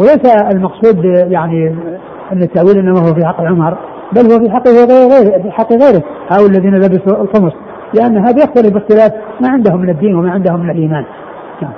[0.00, 1.74] وليس المقصود يعني
[2.32, 3.78] أن التأويل إنما هو في حق عمر
[4.12, 6.02] بل هو في حق غيره في حق غيره.
[6.30, 7.52] هؤلاء الذين لبسوا القمص
[7.94, 11.04] لأن هذا يختلف باختلاف ما عندهم من الدين وما عندهم من الإيمان.
[11.62, 11.72] نعم.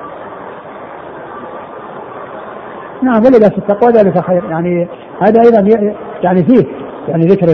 [3.02, 4.42] نعم ولباس التقوى ذلك خير.
[4.50, 4.88] يعني
[5.20, 5.88] هذا أيضا
[6.22, 6.66] يعني فيه
[7.08, 7.46] يعني ذكر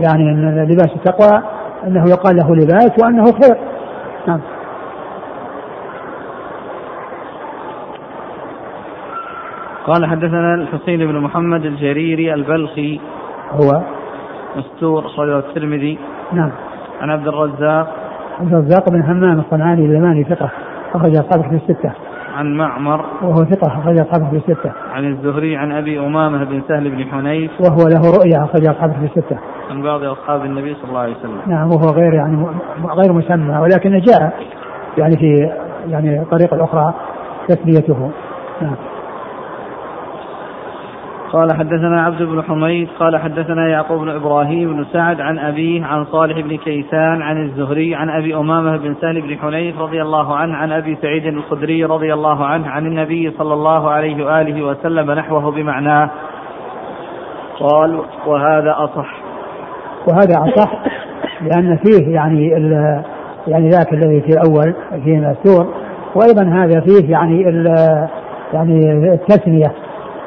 [0.00, 0.24] يعني
[0.64, 1.42] لباس التقوى
[1.86, 3.56] أنه يقال له لباس وأنه خير.
[4.26, 4.40] نعم.
[9.86, 13.00] قال حدثنا الحسين بن محمد الجريري البلخي.
[13.50, 13.82] هو
[14.56, 15.98] مستور أخرجه الترمذي.
[16.32, 16.50] نعم.
[17.00, 17.96] عن عبد الرزاق.
[18.40, 20.50] عبد الرزاق بن همام الصنعاني اليماني ثقة
[20.94, 21.92] أخرج أصحابه في الستة.
[22.34, 24.72] عن معمر وهو ثقة أخرج أصحابه في الستة.
[24.92, 29.04] عن الزهري عن أبي أمامة بن سهل بن حنيف وهو له رؤيا أخرج أصحابه في
[29.04, 29.38] الستة.
[29.70, 31.40] عن بعض أصحاب النبي صلى الله عليه وسلم.
[31.46, 32.46] نعم وهو غير يعني
[32.84, 34.32] غير مسمى ولكن جاء
[34.98, 35.50] يعني في
[35.88, 36.94] يعني طريقة أخرى
[37.48, 38.10] تسميته
[38.62, 38.74] نعم.
[41.32, 46.04] قال حدثنا عبد بن حميد قال حدثنا يعقوب بن إبراهيم بن سعد عن أبيه عن
[46.04, 50.56] صالح بن كيسان عن الزهري عن أبي أمامة بن سهل بن حنيف رضي الله عنه
[50.56, 55.50] عن أبي سعيد الخدري رضي الله عنه عن النبي صلى الله عليه وآله وسلم نحوه
[55.50, 56.10] بمعناه.
[57.60, 59.14] قال وهذا أصح.
[60.08, 60.72] وهذا أصح
[61.40, 62.48] لأن فيه يعني
[63.46, 65.74] يعني ذاك الذي في الأول فيه مستور
[66.14, 67.42] وأيضا هذا فيه يعني
[68.52, 69.72] يعني التسمية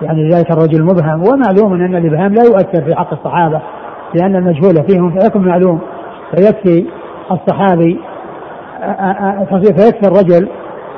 [0.03, 3.61] يعني ذلك الرجل المبهم ومعلوم أن الابهام لا يؤثر في حق الصحابة
[4.13, 5.79] لأن المجهول فيهم فيكون معلوم
[6.35, 6.85] فيكفي
[7.31, 7.99] الصحابي
[9.49, 10.49] فيكفي الرجل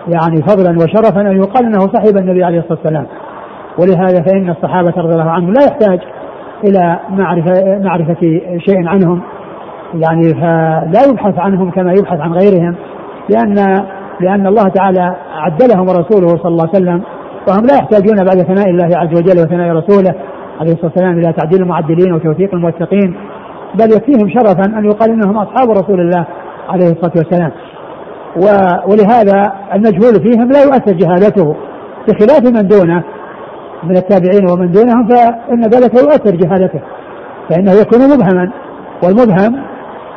[0.08, 3.06] يعني فضلا وشرفا أن يقال أنه صاحب النبي عليه الصلاة والسلام.
[3.80, 6.00] ولهذا فإن الصحابة رضي الله عنهم لا يحتاج
[6.64, 9.22] إلى معرفه معرفة شيء عنهم.
[9.94, 12.76] يعني فلا يبحث عنهم كما يبحث عن غيرهم
[13.30, 13.86] لأن
[14.20, 17.04] لأن الله تعالى عدلهم ورسوله صلى الله عليه وسلم
[17.48, 20.16] وهم لا يحتاجون بعد ثناء الله عز وجل وثناء رسوله
[20.60, 23.16] عليه الصلاة والسلام إلى تعديل المعدلين وتوثيق الموثقين
[23.76, 26.26] بل يكفيهم شرفا أن يقال إنهم أصحاب رسول الله
[26.70, 27.52] عليه الصلاة والسلام.
[28.88, 31.56] ولهذا المجهول فيهم لا يؤثر جهالته
[32.08, 33.04] بخلاف من دونه
[33.84, 36.80] من التابعين ومن دونهم فإن ذلك يؤثر جهالته
[37.50, 38.52] فإنه يكون مبهما.
[39.04, 39.64] والمبهم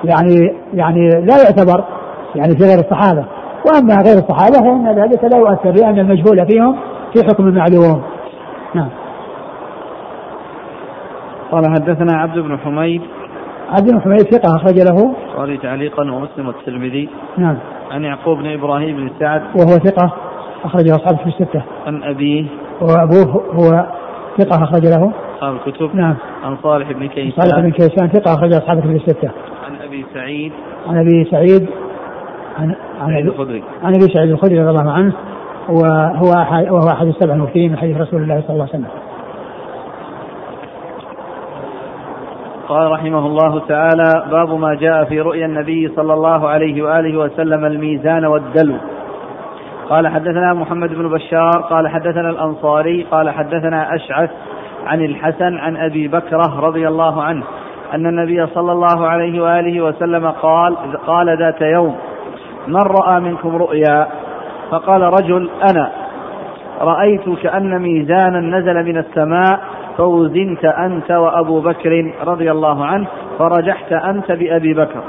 [0.04, 1.84] يعني يعني لا يعتبر
[2.34, 3.24] يعني في غير الصحابة.
[3.66, 6.76] وأما غير الصحابة فإن ذلك لا يؤثر لأن المجهول فيهم
[7.12, 8.02] في حكم المعلوم
[8.74, 8.88] نعم.
[11.52, 13.02] قال حدثنا عبد بن حميد.
[13.70, 15.14] عبد بن حميد ثقة أخرج له.
[15.26, 17.08] البخاري تعليقا ومسلم والترمذي.
[17.38, 17.58] نعم.
[17.90, 19.42] عن يعقوب بن إبراهيم بن سعد.
[19.42, 20.12] وهو ثقة
[20.64, 21.62] أخرج أصحابه في الستة.
[21.86, 22.46] عن أبيه.
[22.80, 23.86] وأبوه هو
[24.38, 25.12] ثقة أخرج له.
[25.36, 25.96] أصحاب الكتب.
[25.96, 26.16] نعم.
[26.44, 27.42] عن صالح بن كيسان.
[27.42, 29.30] صالح بن كيسان ثقة أخرج أصحابه في الستة.
[29.66, 30.52] عن أبي سعيد.
[30.86, 31.68] عن أبي سعيد.
[32.58, 33.62] عن عن أبي الخدري.
[33.82, 35.12] عن أبي سعيد الخدري رضي الله عنه.
[35.68, 36.30] وهو
[36.70, 38.88] وهو أحد السبع المكثرين من حديث رسول الله صلى الله عليه وسلم.
[42.68, 47.64] قال رحمه الله تعالى باب ما جاء في رؤيا النبي صلى الله عليه وآله وسلم
[47.64, 48.76] الميزان والدلو
[49.88, 54.30] قال حدثنا محمد بن بشار قال حدثنا الأنصاري قال حدثنا أشعث
[54.86, 57.44] عن الحسن عن أبي بكرة رضي الله عنه
[57.94, 60.76] أن النبي صلى الله عليه وآله وسلم قال
[61.06, 61.96] قال ذات يوم
[62.66, 64.08] من رأى منكم رؤيا
[64.70, 65.92] فقال رجل أنا
[66.80, 69.60] رأيت كأن ميزانا نزل من السماء
[69.98, 73.06] فوزنت أنت وأبو بكر رضي الله عنه
[73.38, 75.02] فرجحت أنت بأبي بكر.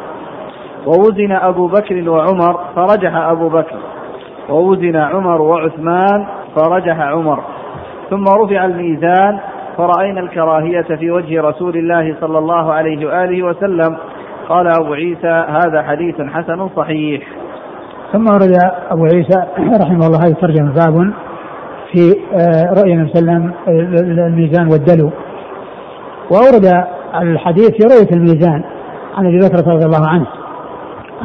[0.85, 3.77] ووزن أبو بكر وعمر فرجح أبو بكر.
[4.49, 7.39] ووزن عمر وعثمان فرجح عمر.
[8.09, 9.39] ثم رفع الميزان
[9.77, 13.97] فرأينا الكراهية في وجه رسول الله صلى الله عليه وآله وسلم.
[14.49, 17.21] قال أبو عيسى هذا حديث حسن صحيح.
[18.13, 18.57] ثم ورد
[18.91, 19.43] أبو عيسى
[19.81, 21.13] رحمه الله هذه الترجمة باب
[21.91, 23.53] في آه، رؤيا النبي صلى الله عليه وسلم
[24.19, 25.11] الميزان والدلو.
[26.31, 28.63] وأورد الحديث في رؤية الميزان
[29.17, 30.27] عن أبي بكر رضي الله عنه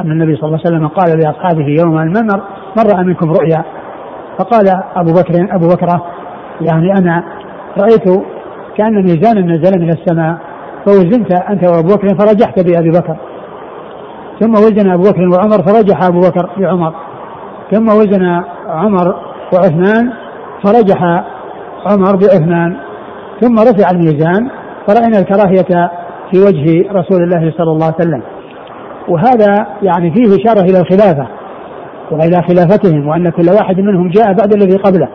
[0.00, 2.26] أن النبي صلى الله عليه وسلم قال لأصحابه يوما من
[2.76, 3.64] من رأى منكم رؤيا؟
[4.38, 4.66] فقال
[4.96, 6.06] أبو بكر أبو بكرة
[6.60, 7.24] يعني أنا
[7.78, 8.22] رأيت
[8.76, 10.38] كأن ميزانا نزل من السماء
[10.86, 13.16] فوزنت أنت وأبو بكر فرجحت بأبي بكر.
[14.40, 16.94] ثم وزن أبو بكر وعمر فرجح أبو بكر بعمر.
[17.72, 19.14] ثم وزن عمر
[19.52, 20.12] وعثمان
[20.64, 21.02] فرجح
[21.86, 22.76] عمر بعثمان.
[23.40, 24.48] ثم رفع الميزان
[24.86, 25.90] فرأينا الكراهية
[26.30, 28.22] في وجه رسول الله صلى الله عليه وسلم.
[29.08, 31.28] وهذا يعني فيه إشارة إلى الخلافة
[32.10, 35.08] وإلى خلافتهم وأن كل واحد منهم جاء بعد الذي قبله.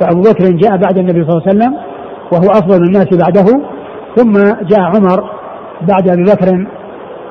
[0.00, 1.74] فأبو بكر جاء بعد النبي صلى الله عليه وسلم
[2.32, 3.60] وهو أفضل الناس بعده.
[4.16, 4.32] ثم
[4.66, 5.30] جاء عمر
[5.88, 6.66] بعد أبي بكر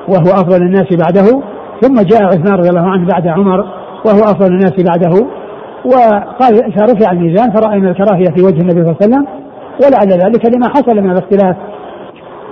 [0.08, 1.42] وهو أفضل الناس بعده
[1.80, 3.64] ثم جاء عثمان رضي الله عنه بعد عمر
[4.06, 5.26] وهو أفضل الناس بعده.
[5.84, 9.26] وقال فرفع الميزان فرأينا الكراهية في وجه النبي صلى الله عليه وسلم
[9.84, 11.56] ولعل ذلك لما حصل من الاختلاف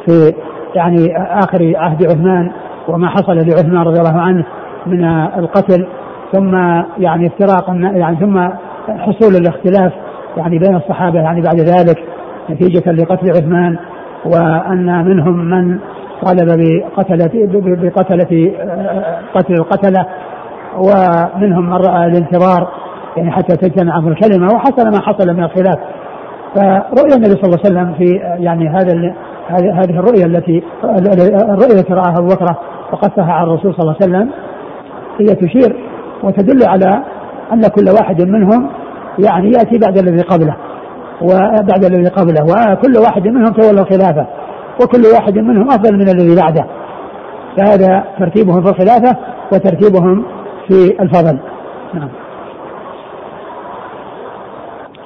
[0.06, 0.32] في
[0.74, 2.50] يعني آخر عهد عثمان
[2.88, 4.44] وما حصل لعثمان رضي الله عنه
[4.86, 5.04] من
[5.38, 5.86] القتل
[6.32, 6.54] ثم
[6.98, 8.48] يعني افتراق يعني ثم
[8.88, 9.92] حصول الاختلاف
[10.36, 11.98] يعني بين الصحابة يعني بعد ذلك
[12.50, 13.78] نتيجة لقتل عثمان
[14.24, 15.78] وأن منهم من
[16.22, 17.30] طالب بقتلة
[17.82, 18.52] بقتلة
[19.34, 20.06] قتل القتلة
[20.76, 22.68] ومنهم من رأى الانتظار
[23.16, 25.78] يعني حتى تجتمع الكلمة وحصل ما حصل من الخلاف.
[26.54, 28.04] فرؤيا النبي صلى الله عليه وسلم في
[28.44, 29.14] يعني هذا
[29.50, 32.46] هذه الرؤيا التي الرؤيا التي رآها أبو بكر
[32.92, 34.30] وقصها على الرسول صلى الله عليه وسلم
[35.20, 35.76] هي تشير
[36.22, 37.02] وتدل على
[37.52, 38.70] أن كل واحد منهم
[39.18, 40.56] يعني يأتي بعد الذي قبله
[41.22, 44.26] وبعد الذي قبله وكل واحد منهم تولى الخلافة.
[44.82, 46.66] وكل واحد منهم أفضل من الذي بعده.
[47.56, 49.16] فهذا ترتيبهم في الخلافة
[49.52, 50.24] وترتيبهم
[50.68, 51.38] في الفضل.
[51.94, 52.08] نعم.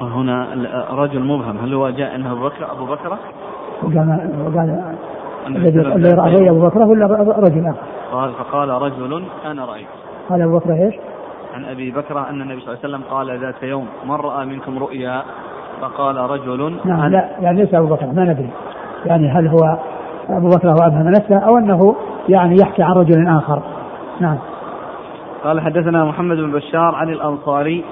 [0.01, 0.47] هنا
[0.91, 3.19] رجل مبهم هل هو جاء إنه أبو بكر أبو بكر؟
[3.83, 4.97] وقال وقال
[5.47, 7.07] الذي رأى أبو بكر ولا
[7.39, 7.79] رجل آخر؟
[8.13, 9.87] قال فقال رجل أنا رأيت.
[10.29, 10.95] قال أبو بكر إيش؟
[11.55, 14.79] عن أبي بكر أن النبي صلى الله عليه وسلم قال ذات يوم من رأى منكم
[14.79, 15.23] رؤيا؟
[15.81, 18.51] فقال رجل نعم لا يعني ليس أبو بكر ما ندري.
[19.07, 19.79] يعني هل هو
[20.31, 21.97] أبو بكر هو ابهم نفسه أو أنه
[22.29, 23.63] يعني يحكي عن رجل آخر.
[24.21, 24.39] نعم.
[25.45, 27.85] قال حدثنا محمد بن بشار عن الأنصاري.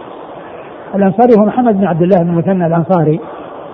[0.95, 3.21] الأنصاري هو محمد بن عبد الله بن المثنى الأنصاري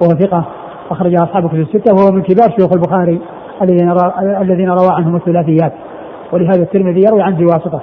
[0.02, 0.44] وهو ثقة
[0.90, 3.20] اخرج أصحابه في الستة وهو من كبار شيوخ البخاري
[3.62, 3.90] الذين
[4.40, 5.72] الذين روى عنهم الثلاثيات.
[6.32, 7.80] ولهذا الترمذي يروي عن بواسطه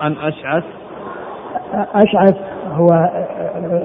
[0.00, 0.64] عن أشعث.
[1.94, 2.36] أشعث
[2.72, 2.88] هو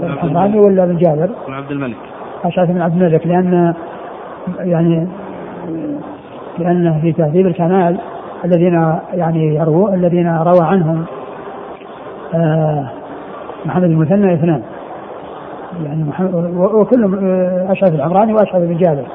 [0.04, 1.98] الحمراني ولا بن جابر؟ بن عبد الملك.
[2.44, 3.74] اشعث بن عبد الملك لأن
[4.60, 5.08] يعني
[6.60, 8.00] لأنه في تهذيب الكمال
[8.46, 11.06] الذين يعني يرووا الذين روى عنهم
[12.34, 12.90] آه
[13.66, 14.62] محمد المثنى اثنان.
[15.84, 19.06] يعني محمد وكلهم آه، اشعث العمراني واشعث بن جابر.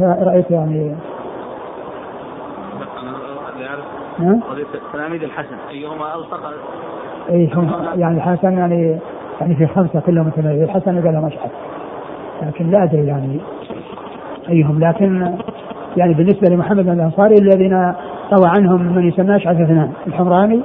[0.00, 0.94] رأيت يعني
[4.92, 6.40] تلاميذ الحسن أيهما ألصق؟
[7.30, 8.98] اي هم يعني الحسن يعني
[9.40, 11.50] يعني في خمسة كلهم تلاميذ الحسن قال لهم أشعث.
[12.42, 13.40] لكن لا أدري يعني
[14.48, 15.36] أيهم لكن
[15.96, 17.72] يعني بالنسبة لمحمد بن الأنصاري الذين
[18.32, 20.60] روى عنهم من يسمى أشعث اثنان الحمراني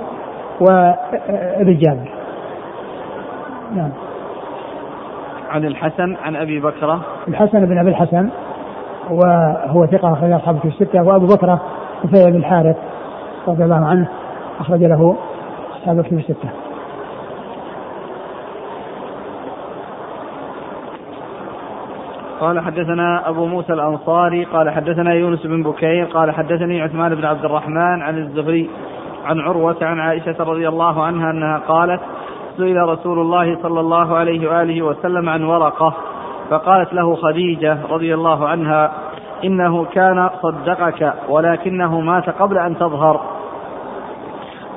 [0.62, 2.10] وابن جابر.
[3.76, 3.91] نعم.
[5.50, 7.02] عن الحسن عن أبي بكرة.
[7.28, 8.30] الحسن بن أبي الحسن
[9.10, 11.62] وهو ثقة أخرج أصحابه في الستة وأبو بكرة
[12.04, 12.76] بن الحارث
[13.47, 14.08] رضي الله عنه
[14.60, 15.16] أخرج له
[15.78, 16.64] أصحابه في الستة.
[22.40, 27.46] قال حدثنا أبو موسى الأنصاري قال حدثنا يونس بن بكير قال حدثني عثمان بن عبد
[27.46, 28.70] الرحمن عن الزهري
[29.26, 32.02] عن عروة عن عائشة رضي الله عنها أنها قالت
[32.58, 35.94] سئل رسول الله صلى الله عليه وآله وسلم عن ورقة
[36.50, 38.92] فقالت له خديجة رضي الله عنها
[39.44, 43.22] إنه كان صدقك ولكنه مات قبل أن تظهر.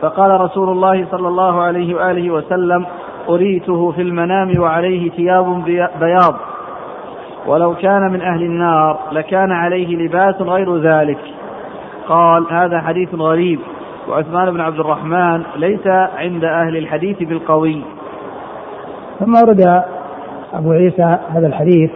[0.02, 2.86] فقال رسول الله صلى الله عليه وآله وسلم
[3.28, 5.64] أريته في المنام وعليه ثياب
[6.00, 6.34] بياض.
[7.46, 11.18] ولو كان من أهل النار لكان عليه لباس غير ذلك.
[12.08, 13.60] قال هذا حديث غريب.
[14.08, 15.86] وعثمان بن عبد الرحمن ليس
[16.16, 17.84] عند أهل الحديث بالقوي.
[19.18, 19.82] ثم ورد
[20.52, 21.90] أبو عيسى هذا الحديث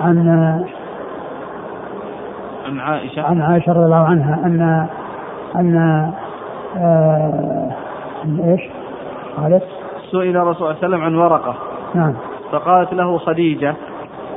[0.00, 0.28] عن
[2.66, 3.22] عن عائشة.
[3.22, 4.86] عن عائشة رضي الله عنها أن
[5.56, 5.76] أن
[6.76, 7.70] آه
[8.44, 8.60] إيش؟
[9.36, 9.62] قالت
[10.10, 11.54] سئل الرسول صلى الله عليه وسلم عن ورقة.
[11.94, 12.14] نعم.
[12.52, 13.74] فقالت له خديجة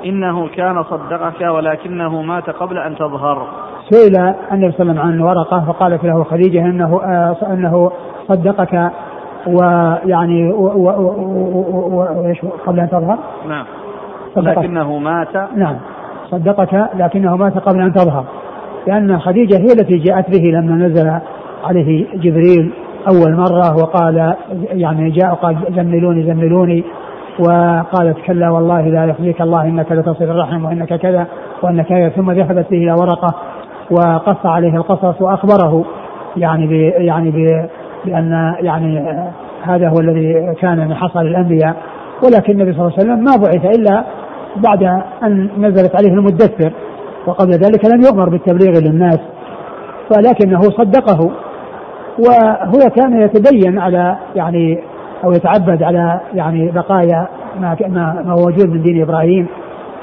[0.06, 3.48] إنه كان صدقك ولكنه مات قبل أن تظهر.
[3.90, 4.18] سئل
[4.52, 7.92] النبي صلى الله عليه وسلم عن ورقة فقالت له خديجة إنه آه أنه
[8.28, 8.92] صدقك
[9.48, 10.52] ويعني
[11.92, 13.66] وإيش قبل أن تظهر؟ نعم.
[14.36, 15.36] ولكنه مات.
[15.56, 15.76] نعم.
[16.32, 18.26] صدقك لكنه مات قبل أن تظهر.
[18.88, 21.20] لأن خديجة هي التي جاءت به لما نزل
[21.64, 22.74] عليه جبريل
[23.08, 24.36] أول مرة وقال
[24.72, 26.84] يعني جاء قال زملوني زملوني
[27.40, 31.28] وقالت كلا والله لا يخزيك الله إنك لتصل الرحم وإنك كذا
[31.64, 32.10] وإنك كذا.
[32.10, 33.36] ثم ذهبت به إلى ورقة
[33.92, 35.86] وقص عليه القصص وأخبره
[36.38, 36.72] يعني ب
[37.02, 37.70] يعني ب
[38.06, 39.00] بأن يعني
[39.64, 41.76] هذا هو الذي كان من حصل الأنبياء.
[42.24, 44.04] ولكن النبي صلى الله عليه وسلم ما بعث إلا
[44.56, 44.84] بعد
[45.24, 46.74] أن نزلت عليه المدثر
[47.28, 49.20] وقبل ذلك لم يؤمر بالتبليغ للناس
[50.12, 51.32] ولكنه صدقه.
[52.20, 54.80] وهو كان يتدين على يعني
[55.24, 57.28] أو يتعبد على يعني بقايا
[57.60, 59.48] ما ما موجود من دين إبراهيم.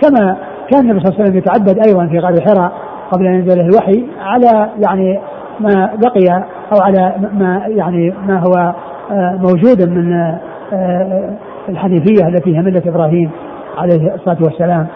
[0.03, 0.37] كما
[0.71, 2.73] كان النبي صلى الله عليه وسلم يتعبد أيضا في غار حراء
[3.13, 5.21] قبل أن ينزل الوحي على يعني
[5.61, 8.75] ما بقي أو على ما يعني ما هو
[9.11, 10.13] آه، موجودا من
[10.73, 11.31] آه،
[11.69, 13.31] الحنيفية التي هي ملة إبراهيم
[13.79, 14.87] عليه الصلاة والسلام.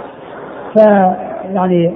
[0.75, 1.95] فيعني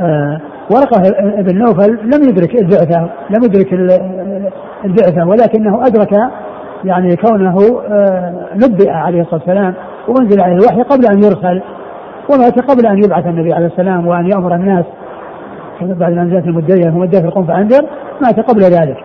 [0.00, 1.02] آه، ورقة
[1.42, 3.72] بن نوفل لم يدرك البعثة لم يدرك
[4.84, 6.30] البعثة ولكنه أدرك
[6.84, 9.74] يعني كونه آه، نبئ عليه الصلاة والسلام
[10.08, 11.62] وأنزل عليه الوحي قبل أن يرسل
[12.30, 14.84] ومات قبل أن يبعث النبي عليه السلام وأن يأمر الناس.
[15.80, 17.86] بعد ما نزلت المدية في قم فأنذر
[18.22, 18.96] مات قبل ذلك.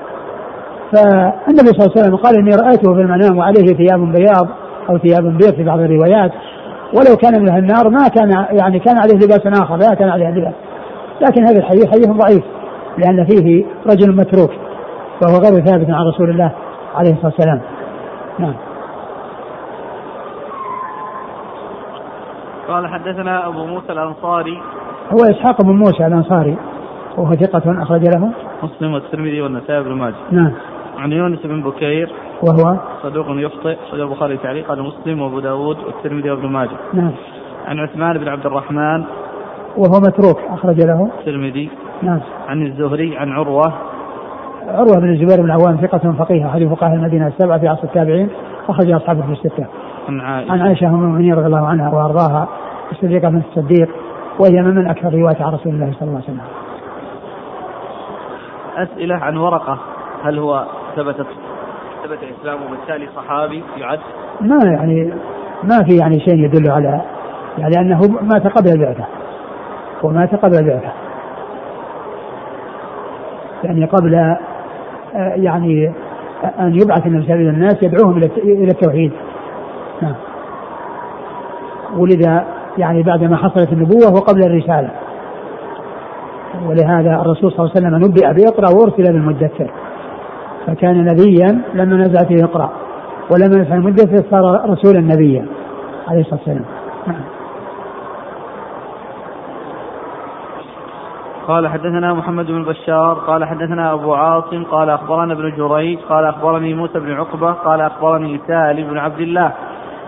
[0.94, 4.48] فالنبي صلى الله عليه وسلم قال إني رأيته في المنام وعليه ثياب بياض
[4.90, 6.32] أو ثياب بيض في بعض الروايات.
[6.94, 10.54] ولو كان من النار ما كان يعني كان عليه لباس آخر لا كان عليه لباس.
[11.22, 12.44] لكن هذا الحديث حديث ضعيف
[12.98, 14.52] لأن فيه رجل متروك
[15.22, 16.52] وهو غير ثابت عن رسول الله
[17.00, 17.62] عليه الصلاة والسلام.
[18.40, 18.54] نعم.
[22.68, 24.62] قال حدثنا أبو موسى الأنصاري.
[25.12, 26.58] هو إسحاق بن موسى الأنصاري.
[27.18, 28.32] وهو ثقة أخرج له.
[28.64, 30.16] مسلم والترمذي والنسائي بن ماجه.
[30.32, 30.52] نعم.
[30.98, 32.12] عن يونس بن بكير.
[32.44, 33.78] وهو؟ صدوق يخطئ.
[33.92, 36.78] صدوق البخاري تعليقا مسلم وأبو داود والترمذي وابن ماجه.
[36.94, 37.12] نعم.
[37.68, 39.04] عن عثمان بن عبد الرحمن.
[39.78, 41.12] وهو متروك أخرج له.
[41.20, 41.70] الترمذي.
[42.02, 42.20] نعم.
[42.48, 43.74] عن الزهري عن عروة.
[44.74, 48.30] عروة بن الزبير بن عوام ثقة فقيه أحد فقهاء المدينة السبعة في عصر التابعين
[48.70, 49.66] أخرج أصحابه في الستة.
[50.10, 52.48] عن عائشة عن عائشة أم المؤمنين رضي الله عنها وأرضاها
[52.92, 53.90] الصديقة بنت الصديق
[54.40, 56.42] وهي من أكثر رواية عن رسول الله صلى الله عليه وسلم.
[58.78, 59.78] أسئلة عن ورقة
[60.24, 60.66] هل هو
[60.96, 61.28] ثبتت
[62.04, 64.00] ثبت إسلامه بالتالي صحابي يعد؟
[64.42, 65.14] ما يعني
[65.64, 67.02] ما في يعني شيء يدل على
[67.58, 69.06] يعني أنه مات قبل البعثة
[70.04, 70.92] ومات قبل البعثة
[73.64, 74.36] يعني قبل
[75.16, 75.94] يعني
[76.60, 79.12] أن يبعث النبي صلى الله الناس يدعوهم إلى التوحيد.
[80.02, 80.16] نعم.
[81.98, 82.46] ولذا
[82.78, 84.90] يعني بعدما حصلت النبوة وقبل الرسالة.
[86.68, 89.72] ولهذا الرسول صلى الله عليه وسلم نبئ بإقرأ وأرسل بالمدثر.
[90.68, 92.72] فكان نبيا لما نزلت فيه إقرأ.
[93.32, 95.46] ولما نزل المدثر صار رسولا نبيا
[96.08, 96.66] عليه الصلاة والسلام.
[97.08, 97.39] نعم.
[101.50, 106.74] قال حدثنا محمد بن بشار قال حدثنا أبو عاصم قال أخبرنا ابن جريج قال أخبرني
[106.74, 109.52] موسى بن عقبة قال أخبرني سالم بن عبد الله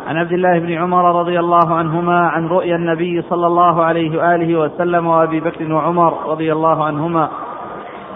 [0.08, 4.60] عن عبد الله بن عمر رضي الله عنهما عن رؤيا النبي صلى الله عليه وآله
[4.60, 7.30] وسلم وأبي بكر وعمر رضي الله عنهما.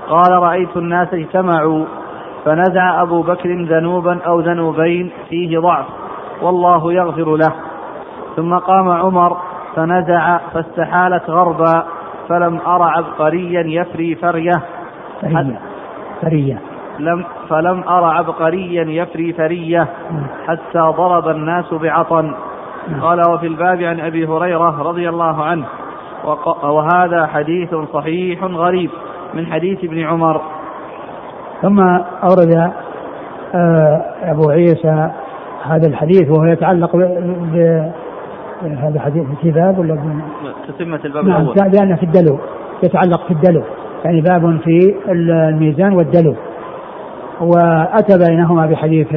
[0.09, 1.85] قال رأيت الناس اجتمعوا
[2.45, 5.85] فنزع أبو بكر ذنوبا أو ذنوبين فيه ضعف
[6.41, 7.53] والله يغفر له.
[8.35, 9.37] ثم قام عمر
[9.75, 11.94] فنزع فاستحالت غربا.
[12.29, 14.61] فلم أر عبقريا يفري فرية.
[15.21, 15.59] فرية.
[16.21, 16.59] فرية.
[16.99, 19.87] لم فلم أر عبقريا يفري فرية.
[20.47, 22.33] حتى ضرب الناس بعطن.
[23.01, 25.65] قال وفي الباب عن أبي هريرة رضي الله عنه.
[26.63, 28.89] وهذا حديث صحيح غريب
[29.33, 30.41] من حديث ابن عمر.
[31.61, 31.79] ثم
[32.23, 32.71] أورد
[33.55, 35.11] آه، أبو عيسى
[35.63, 36.95] هذا الحديث وهو يتعلق
[38.63, 39.97] هذا حديث في باب ولا
[40.67, 41.71] تتمة الباب نعم الأول.
[41.71, 42.39] لأنه في الدلو
[42.83, 43.63] يتعلق في الدلو.
[44.05, 46.35] يعني باب في الميزان والدلو.
[47.41, 49.07] وأتى بينهما بحديث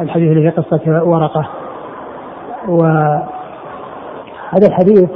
[0.00, 1.48] الحديث اللي في قصة ورقة.
[2.68, 3.26] وهذا
[4.68, 5.10] الحديث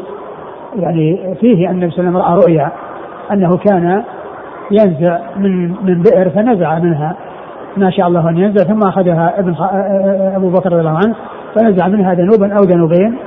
[0.77, 2.73] يعني فيه أن النبي صلى الله عليه وسلم رأى رؤيا
[3.33, 4.05] أنه كان
[4.71, 7.17] ينزع من من بئر فنزع منها
[7.77, 9.55] ما شاء الله أن ينزع ثم أخذها ابن
[10.37, 11.15] أبو بكر رضي الله عنه.
[11.55, 13.19] فنزع منها ذنوبا أو ذنوبين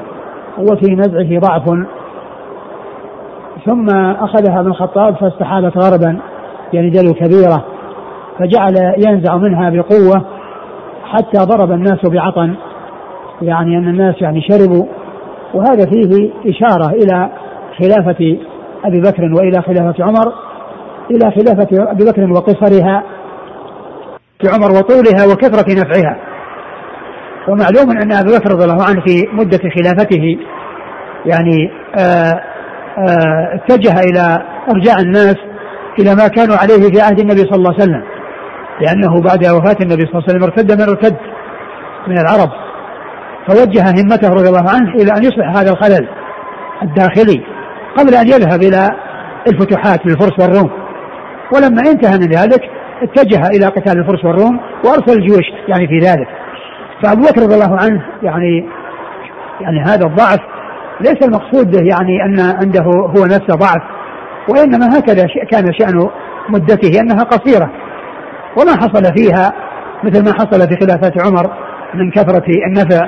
[0.58, 1.64] وفي نزعه ضعف.
[3.66, 6.20] ثم أخذها ابن الخطاب فاستحالت غربا
[6.74, 7.66] يعني دلو كبيرة
[8.40, 10.26] فجعل ينزع منها بقوة
[11.04, 12.56] حتى ضرب الناس بعطن
[13.42, 14.86] يعني أن الناس يعني شربوا.
[15.54, 17.30] وهذا فيه إشارة إلى
[17.80, 18.38] خلافة
[18.86, 20.34] أبي بكر وإلى خلافة عمر
[21.12, 23.04] إلى خلافة أبي بكر وقصرها
[24.40, 26.27] في عمر وطولها وكثرة نفعها.
[27.48, 30.38] ومعلوم أن أبي بكر رضي الله عنه في مدة خلافته
[31.26, 32.42] يعني آآ آه،
[32.98, 35.36] آآ آه، اتجه إلى إرجاع الناس
[36.00, 38.04] إلى ما كانوا عليه في عهد النبي صلى الله عليه وسلم
[38.82, 41.18] لأنه بعد وفاة النبي صلى الله عليه وسلم ارتد من ارتد
[42.08, 42.50] من العرب
[43.48, 46.08] فوجه همته رضي الله عنه إلى أن يصلح هذا الخلل
[46.84, 47.44] الداخلي
[47.98, 48.90] قبل أن يذهب إلى
[49.48, 50.70] الفتوحات للفرس والروم.
[51.54, 52.62] ولما انتهى من ذلك
[53.02, 56.28] اتجه إلى قتال الفرس والروم وأرسل الجيوش يعني في ذلك.
[57.04, 58.70] فأبو بكر رضي الله عنه يعني
[59.62, 60.40] يعني هذا الضعف
[61.02, 63.82] ليس المقصود به يعني أن عنده هو نفسه ضعف
[64.50, 66.10] وإنما هكذا كان شأن
[66.50, 67.70] مدته أنها قصيرة.
[68.58, 69.54] وما حصل فيها
[70.04, 71.52] مثل ما حصل في خلافة عمر
[71.94, 73.08] من كثرة النفع.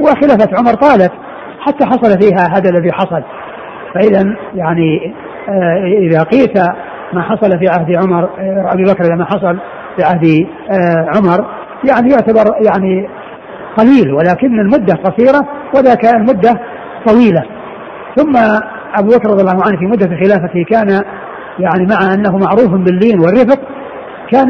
[0.00, 1.12] وخلافة عمر طالت
[1.60, 3.22] حتى حصل فيها هذا الذي حصل.
[3.94, 5.14] فإذا يعني
[5.48, 6.68] آه، إذا قيس
[7.12, 9.58] ما حصل في عهد عمر آه، أبي بكر لما حصل
[9.96, 11.46] في عهد آه، عمر
[11.90, 13.08] يعني يعتبر يعني
[13.78, 16.60] قليل ولكن المدة قصيرة وذاك المدة
[17.06, 17.42] طويلة.
[18.16, 18.36] ثم
[18.98, 20.88] أبو بكر رضي الله عنه في مدة خلافته كان
[21.58, 23.60] يعني مع أنه معروف باللين والرفق
[24.30, 24.48] كان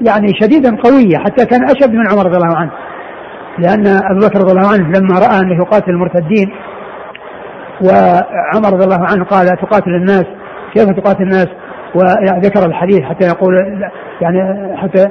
[0.00, 2.70] يعني شديدا قويا حتى كان أشد من عمر رضي الله عنه.
[3.58, 6.50] لأن أبو بكر رضي الله عنه لما رأى أنه يقاتل المرتدين
[7.84, 10.24] وعمر رضي الله عنه قال تقاتل الناس؟
[10.74, 11.48] كيف تقاتل الناس؟
[11.94, 13.54] وذكر الحديث حتى يقول
[14.20, 14.38] يعني
[14.76, 15.08] حتى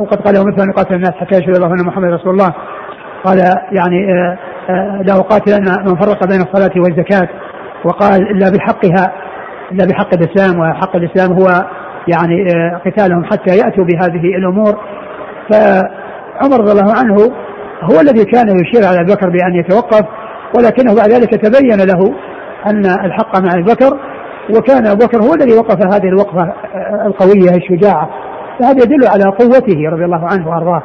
[0.00, 2.54] وقد قال مثل ان يقاتل الناس حتى يشهد الله أن محمد رسول الله.
[3.24, 3.38] قال
[3.72, 4.38] يعني آه،
[4.70, 7.28] آه، لا اقاتلن من فرق بين الصلاة والزكاة.
[7.84, 9.12] وقال إلا بحقها
[9.72, 11.46] إلا بحق الإسلام وحق الإسلام هو
[12.08, 14.78] يعني آه، قتالهم حتى يأتوا بهذه الأمور.
[15.50, 17.14] فعمر رضي الله عنه
[17.82, 20.06] هو الذي كان يشير على أبي بكر بأن يتوقف
[20.58, 22.14] ولكنه بعد ذلك تبين له
[22.66, 23.98] أن الحق مع أبي بكر
[24.50, 26.52] وكان أبو بكر هو الذي وقف هذه الوقفة
[27.06, 28.08] القوية الشجاعة.
[28.58, 30.82] فهذا يدل على قوته رضي الله عنه وأرضاه.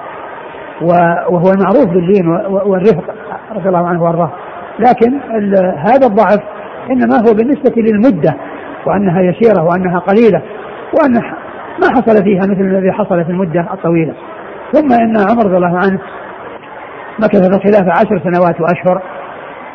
[0.82, 3.04] وهو المعروف باللين والرفق
[3.56, 4.32] رضي الله عنه وأرضاه.
[4.80, 5.20] لكن
[5.78, 6.40] هذا الضعف
[6.90, 8.36] إنما هو بالنسبة للمدة
[8.86, 10.42] وأنها يسيرة وأنها قليلة
[10.94, 11.14] وأن
[11.82, 14.14] ما حصل فيها مثل الذي حصل في المدة الطويلة.
[14.72, 16.00] ثم إن عمر رضي الله عنه
[17.20, 19.02] مكث في الخلافه عشر سنوات وأشهر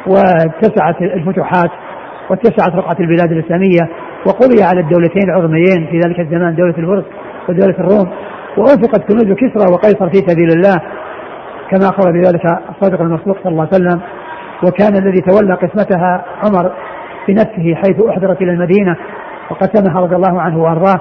[0.07, 1.71] واتسعت الفتوحات
[2.31, 3.89] واتسعت رقعة البلاد الإسلامية
[4.27, 7.05] وقضي على الدولتين العظميين في ذلك الزمان دولة الفرس
[7.49, 8.11] ودولة الروم.
[8.57, 10.77] وأنفقت كنوز كسرى وقيصر في سبيل الله
[11.71, 14.01] كما أخبر بذلك الصادق المصدوق صلى الله عليه وسلم
[14.65, 16.73] وكان الذي تولى قسمتها عمر
[17.29, 18.97] بنفسه حيث أحضرت إلى المدينة
[19.51, 21.01] وقسمها رضي الله عنه وأرضاه.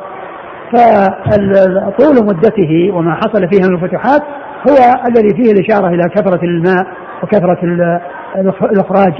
[0.71, 4.21] فطول مدته وما حصل فيها من الفتوحات
[4.69, 4.75] هو
[5.09, 6.87] الذي فيه الإشارة إلى كثرة الماء
[7.23, 7.57] وكثرة
[8.71, 9.13] الإخراج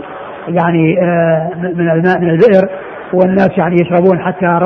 [0.48, 2.70] يعني آه، من الماء من البئر
[3.14, 4.60] والناس يعني يشربون حتى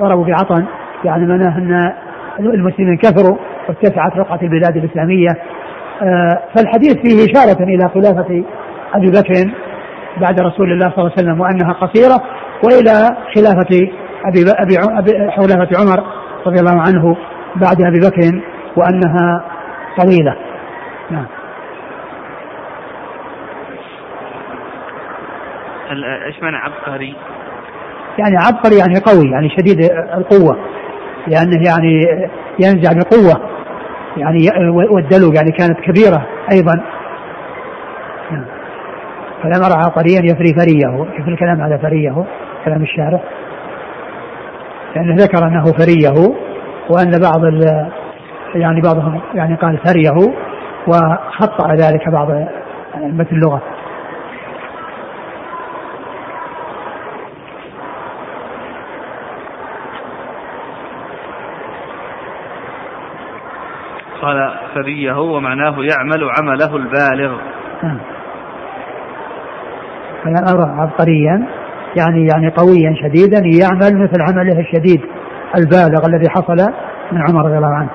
[0.00, 0.64] ضربوا بعطن
[1.04, 1.92] يعني معناه أن
[2.38, 3.36] المسلمين كثروا
[3.68, 5.28] واتسعت رقعة البلاد الإسلامية
[6.02, 8.44] آه، فالحديث فيه إشارة إلى خلافة
[8.94, 9.50] أبي بكر
[10.20, 12.22] بعد رسول الله صلى الله عليه وسلم وأنها قصيرة
[12.64, 13.88] وإلى خلافة
[14.24, 16.04] أبي أبي, أبي خلافة عمر
[16.46, 17.16] رضي الله عنه
[17.56, 18.42] بعد أبي بكر
[18.76, 19.44] وأنها
[19.98, 20.36] طويلة.
[21.10, 21.26] نعم.
[26.26, 27.16] إيش معنى عبقري؟
[28.18, 30.58] يعني عبقري يعني قوي يعني شديد القوة
[31.26, 32.00] لأنه يعني
[32.58, 33.50] ينزع بقوة.
[34.16, 34.48] يعني
[34.90, 36.82] والدلو يعني كانت كبيرة أيضا.
[39.42, 41.06] فلما رأى عبقريا يفري فريه.
[41.16, 42.24] شوف الكلام على فريه
[42.64, 43.20] كلام الشارع.
[44.96, 46.34] لأنه ذكر أنه فريه
[46.90, 47.44] وأن بعض
[48.54, 50.34] يعني بعضهم يعني قال فريه
[50.86, 52.30] وخطأ ذلك بعض
[52.96, 53.62] أئمة اللغة.
[64.74, 67.38] فريه ومعناه يعمل عمله البالغ.
[70.24, 71.46] فلم أرى عبقريا
[71.96, 75.00] يعني يعني قويا شديدا يعمل مثل عمله الشديد
[75.56, 76.72] البالغ الذي حصل
[77.12, 77.90] من عمر رضي الله عنه.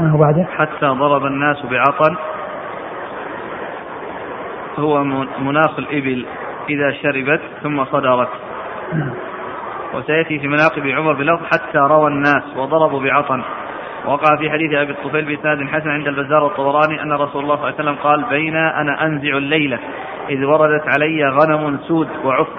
[0.00, 0.44] وهو بعده.
[0.56, 2.16] حتى ضرب الناس بعطن
[4.78, 5.04] هو
[5.38, 6.26] مناخ الإبل
[6.70, 8.28] إذا شربت ثم صدرت.
[8.92, 9.14] نعم.
[9.94, 13.42] وسيأتي في مناقب عمر بلفظ حتى روى الناس وضربوا بعطن
[14.04, 17.64] وقع في حديث أبي الطفيل بإسناد حسن عند البزار والطبراني أن رسول الله صلى الله
[17.64, 19.78] عليه وسلم قال بين أنا أنزع الليلة
[20.28, 22.58] إذ وردت علي غنم سود وعفر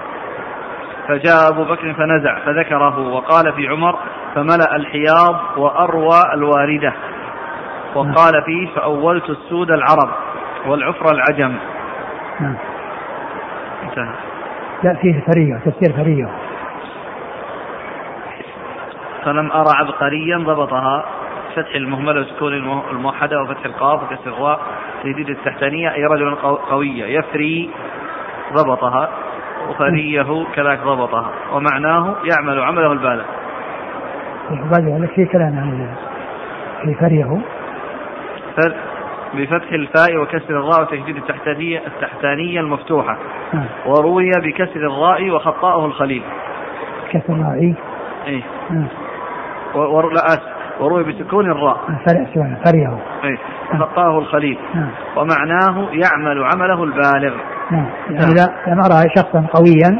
[1.08, 3.98] فجاء أبو بكر فنزع فذكره وقال في عمر
[4.34, 6.92] فملأ الحياض وأروى الواردة.
[7.94, 10.10] وقال فيه فأولت السود العرب
[10.66, 11.56] والعفر العجم.
[12.40, 12.56] نعم.
[14.82, 16.28] لا فيه فرية تفسير فرية.
[19.24, 21.04] فلم أرى عبقريا ضبطها.
[21.62, 22.52] فتح المهملة وسكون
[22.90, 24.60] الموحدة وفتح القاف وكسر الراء
[25.02, 25.94] تجديد التحتانية.
[25.94, 26.34] أي رجل
[26.70, 27.70] قوية يفري
[28.52, 29.08] ضبطها
[29.68, 33.24] وفريه كذلك ضبطها ومعناه يعمل عمله البالغ.
[34.50, 35.96] بعد في كلام عن
[36.84, 37.40] في فريه.
[39.34, 43.18] بفتح الفاء وكسر الراء وتشديد التحتانية التحتانية المفتوحة.
[43.52, 43.66] نعم.
[43.86, 46.22] وروي بكسر الراء وخطأه الخليل.
[47.10, 47.74] كسر الراء.
[48.26, 48.42] إيه.
[48.70, 48.88] نعم.
[50.14, 50.57] لا آسف.
[50.80, 51.78] وروي بسكون الراء.
[52.64, 53.38] فريه اي
[53.78, 54.58] خطاه الخليل.
[54.74, 54.90] نعم.
[55.16, 57.34] ومعناه يعمل عمله البالغ.
[57.70, 57.86] نعم.
[58.10, 59.98] يعني لا نرى شخصا قويا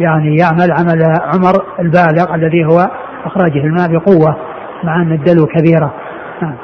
[0.00, 1.02] يعني يعمل عمل
[1.34, 2.90] عمر البالغ الذي هو
[3.24, 4.36] اخراجه الماء بقوة
[4.84, 5.94] مع أن الدلو كبيرة.
[6.42, 6.56] نعم.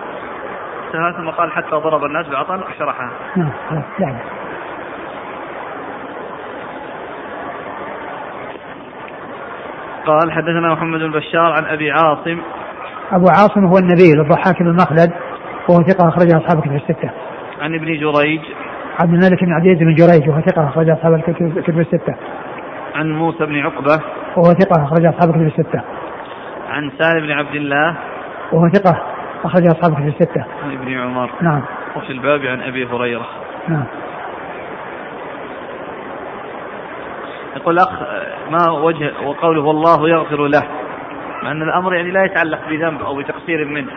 [1.12, 3.50] ثم قال حتى ضرب الناس بعطن شرحها نعم.
[3.98, 4.18] يعني.
[10.06, 12.38] قال حدثنا محمد بن بشار عن أبي عاصم
[13.12, 15.12] أبو عاصم هو النبيل الضحاك بن مخلد
[15.68, 17.10] وهو ثقة أخرج أصحاب الكتب الستة.
[17.60, 18.40] عن ابن جريج
[19.00, 22.14] عبد الملك بن عبد بن جريج وهو ثقة أخرج أصحاب الكتب الستة.
[22.94, 24.02] عن موسى بن عقبة
[24.36, 25.82] وهو ثقة أخرج أصحاب الكتب الستة.
[26.68, 27.96] عن سالم بن عبد الله
[28.52, 29.02] وهو ثقة
[29.44, 30.44] أخرج أصحاب الكتب الستة.
[30.64, 31.62] عن ابن عمر نعم.
[31.96, 33.26] وفي الباب عن أبي هريرة.
[33.68, 33.84] نعم.
[37.56, 37.88] يقول أخ
[38.50, 40.62] ما وجه وقوله والله يغفر له
[41.42, 43.92] مع أن الأمر يعني لا يتعلق بذنب أو بتقصير منه.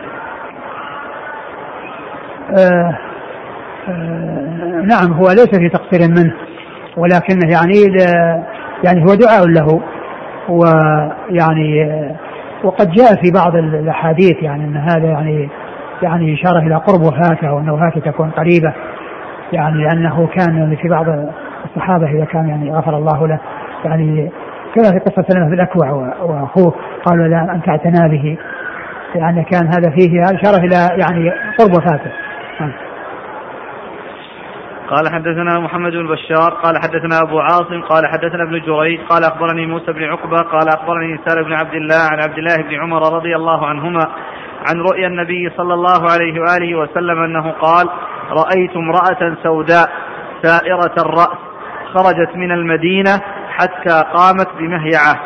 [2.58, 2.98] آه
[3.88, 6.34] آه نعم هو ليس في تقصير منه
[6.96, 7.74] ولكنه يعني
[8.84, 9.82] يعني هو دعاء له
[10.48, 11.90] ويعني
[12.64, 15.48] وقد جاء في بعض الأحاديث يعني أن هذا يعني
[16.02, 18.74] يعني إشارة إلى قرب وفاته وأن وفاته تكون قريبة
[19.52, 21.06] يعني لأنه كان في بعض
[21.64, 23.40] الصحابة إذا كان يعني غفر الله له
[23.84, 24.30] يعني
[24.74, 25.90] كما في قصة سلمة بن الأكوع
[26.22, 28.38] وأخوه قالوا لا أن تعتنى به
[29.14, 32.10] لأن كان هذا فيه إشارة إلى يعني قرب وفاته
[32.60, 32.72] نعم.
[34.90, 39.66] قال حدثنا محمد بن بشار قال حدثنا أبو عاصم قال حدثنا ابن جريج قال أخبرني
[39.66, 43.36] موسى بن عقبة قال أخبرني سالم بن عبد الله عن عبد الله بن عمر رضي
[43.36, 44.00] الله عنهما
[44.68, 47.88] عن رؤيا النبي صلى الله عليه وآله وسلم أنه قال
[48.30, 49.90] رأيت امرأة سوداء
[50.42, 51.38] سائرة الرأس
[51.94, 53.20] خرجت من المدينة
[53.60, 55.20] حتى قامت بمهيعة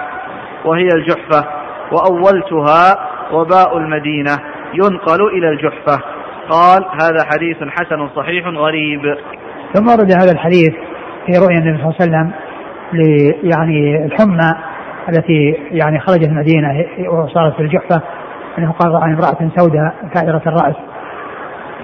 [0.65, 1.45] وهي الجحفة
[1.93, 4.33] وأولتها وباء المدينة
[4.75, 6.03] ينقل إلى الجحفة.
[6.51, 9.01] قال هذا حديث حسن صحيح غريب.
[9.75, 10.75] ثم ورد هذا الحديث
[11.27, 12.33] في رؤيا النبي صلى الله عليه وسلم
[13.43, 14.55] يعني الحمى
[15.09, 18.03] التي يعني خرجت المدينة وصارت في الجحفة
[18.59, 20.77] أنه قال رأى امرأة سوداء كائرة الرأس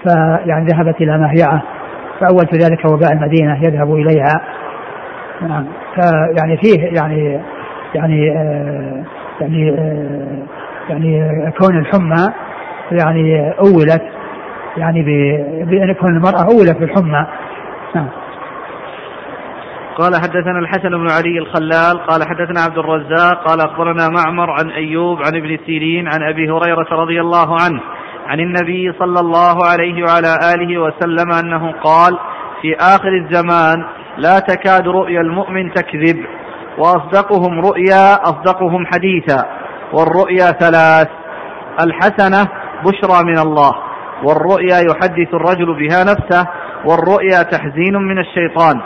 [0.03, 1.62] فيعني ذهبت إلى مهيعة
[2.20, 4.42] فأولت ذلك وباء المدينة يذهب إليها.
[5.49, 5.66] نعم.
[5.95, 7.41] فيعني فيه يعني
[7.95, 9.05] يعني آه
[9.41, 10.47] يعني آه
[10.88, 12.28] يعني كون الحمى
[12.93, 14.03] يعني أولت
[14.76, 15.03] يعني
[15.64, 17.26] بأن كون المرأة أولت بالحمى.
[17.95, 18.09] نعم.
[19.99, 25.18] قال حدثنا الحسن بن علي الخلال قال حدثنا عبد الرزاق قال أخبرنا معمر عن أيوب
[25.18, 27.80] عن ابن سيرين عن أبي هريرة رضي الله عنه
[28.26, 32.18] عن النبي صلى الله عليه وعلى آله وسلم أنه قال
[32.62, 33.84] في آخر الزمان
[34.16, 36.24] لا تكاد رؤيا المؤمن تكذب
[36.78, 39.46] وأصدقهم رؤيا أصدقهم حديثا
[39.92, 41.08] والرؤيا ثلاث
[41.80, 42.48] الحسنة
[42.84, 43.72] بشرى من الله
[44.24, 46.46] والرؤيا يحدث الرجل بها نفسه
[46.84, 48.80] والرؤيا تحزين من الشيطان.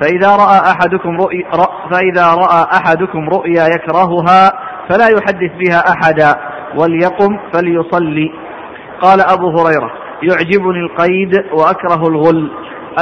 [0.00, 1.44] فإذا رأى أحدكم رؤيا
[1.90, 4.52] فإذا رأى أحدكم رؤيا يكرهها
[4.88, 6.34] فلا يحدث بها أحدا
[6.76, 8.32] وليقم فليصلي.
[9.00, 9.90] قال أبو هريرة
[10.22, 12.50] يعجبني القيد وأكره الغل.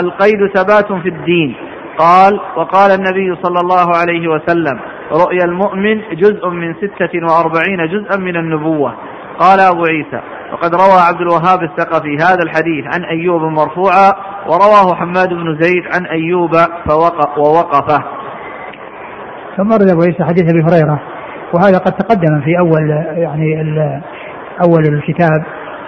[0.00, 1.56] القيد ثبات في الدين
[1.98, 4.80] قال وقال النبي صلى الله عليه وسلم
[5.12, 8.94] رؤيا المؤمن جزء من ستة وأربعين جزءا من النبوة.
[9.38, 10.20] قال أبو عيسى
[10.52, 14.12] وقد روى عبد الوهاب الثقفي هذا الحديث عن أيوب مرفوعا
[14.46, 16.50] ورواه حماد بن زيد عن أيوب
[16.88, 18.04] فوقف ووقفه.
[19.56, 21.00] ثم رد أبو عيسى حديث أبي هريرة
[21.54, 23.62] وهذا قد تقدم في أول يعني
[24.64, 25.44] أول الكتاب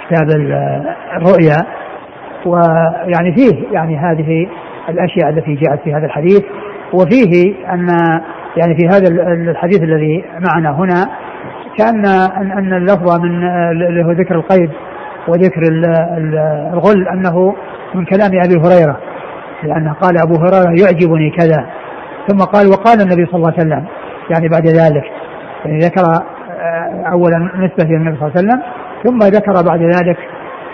[0.07, 0.29] كتاب
[1.17, 1.67] الرؤيا.
[2.47, 4.49] ويعني فيه يعني هذه
[4.89, 6.43] الأشياء التي جاءت في هذا الحديث.
[6.93, 7.89] وفيه أن
[8.57, 11.09] يعني في هذا الحديث الذي معنا هنا
[11.79, 12.07] كأن
[12.59, 14.71] أن اللفظ من اللي هو ذكر القيد
[15.29, 15.63] وذكر
[16.73, 17.55] الغل أنه
[17.95, 18.99] من كلام أبي هريرة
[19.63, 21.67] لأنه قال أبو هريرة يعجبني كذا.
[22.29, 23.85] ثم قال وقال النبي صلى الله عليه وسلم
[24.31, 25.05] يعني بعد ذلك
[25.65, 28.63] يعني ذكر آه، أولا نسبة إلى النبي صلى الله عليه وسلم
[29.05, 30.19] ثم ذكر بعد ذلك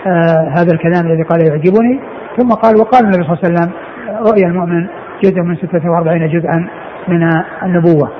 [0.07, 1.99] آه هذا الكلام الذي قال يعجبني.
[2.37, 3.71] ثم قال وقال النبي صلى الله عليه وسلم
[4.19, 4.87] رؤيا المؤمن
[5.23, 6.67] جزء من 46 جزءا
[7.07, 7.29] من
[7.63, 8.11] النبوة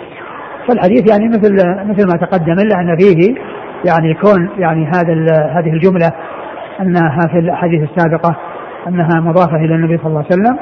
[0.68, 1.54] فالحديث يعني مثل
[1.90, 3.36] مثل ما تقدم إلا أن فيه
[3.86, 5.14] يعني كون يعني هذا
[5.60, 6.12] هذه الجملة
[6.82, 8.36] أنها في الأحاديث السابقة
[8.88, 10.58] أنها مضافة إلى النبي صلى الله عليه وسلم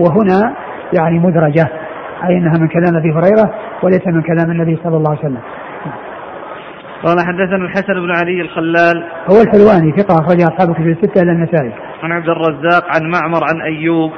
[0.00, 0.54] وهنا
[0.98, 1.68] يعني مدرجة
[2.24, 5.40] أي إنها من كلام أبي هريرة وليس من كلام النبي صلى الله عليه وسلم.
[7.04, 11.72] قال حدثنا الحسن بن علي الخلال هو الحلواني ثقة أخرج أصحاب كتب الستة إلى النسائي.
[12.02, 14.10] عن عبد الرزاق عن معمر عن أيوب.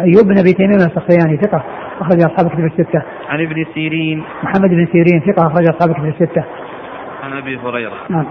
[0.00, 1.64] أيوب بن أبي تيمية السختياني ثقة
[2.00, 3.02] أخرج أصحاب كتب الستة.
[3.28, 4.24] عن ابن سيرين.
[4.42, 6.44] محمد بن سيرين ثقة أخرج أصحاب كتب الستة.
[7.22, 7.96] عن أبي هريرة.
[8.08, 8.26] نعم.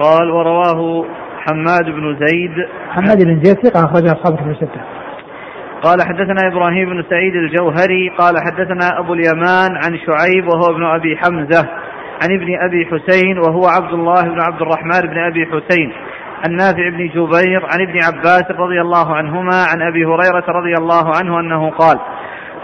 [0.00, 1.04] قال ورواه
[1.38, 2.66] حماد بن زيد.
[2.90, 4.80] حماد بن زيد ثقة أخرج أصحاب كتب الستة.
[5.82, 11.16] قال حدثنا إبراهيم بن سعيد الجوهري قال حدثنا أبو اليمان عن شعيب وهو ابن أبي
[11.16, 11.68] حمزة
[12.22, 15.92] عن ابن أبي حسين وهو عبد الله بن عبد الرحمن بن أبي حسين
[16.44, 21.16] عن نافع بن جبير عن ابن عباس رضي الله عنهما عن أبي هريرة رضي الله
[21.16, 21.98] عنه أنه قال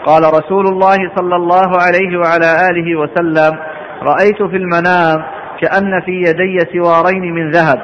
[0.06, 3.58] قال رسول الله صلى الله عليه وعلى آله وسلم
[4.02, 5.24] رأيت في المنام
[5.60, 7.82] كأن في يدي سوارين من ذهب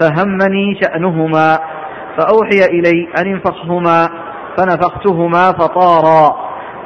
[0.00, 1.58] فهمني شأنهما
[2.16, 4.08] فأوحي إلي أن انفخهما
[4.56, 6.36] فنفختهما فطارا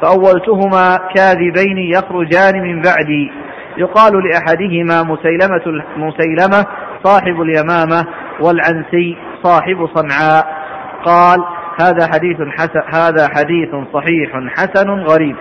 [0.02, 3.32] فأولتهما كاذبين يخرجان من بعدي.
[3.76, 6.66] يقال لأحدهما مسيلمة مسيلمة
[7.04, 8.06] صاحب اليمامة
[8.42, 10.60] والعنسي صاحب صنعاء.
[11.04, 11.38] قال
[11.80, 15.36] هذا حديث حسن هذا حديث صحيح حسن غريب.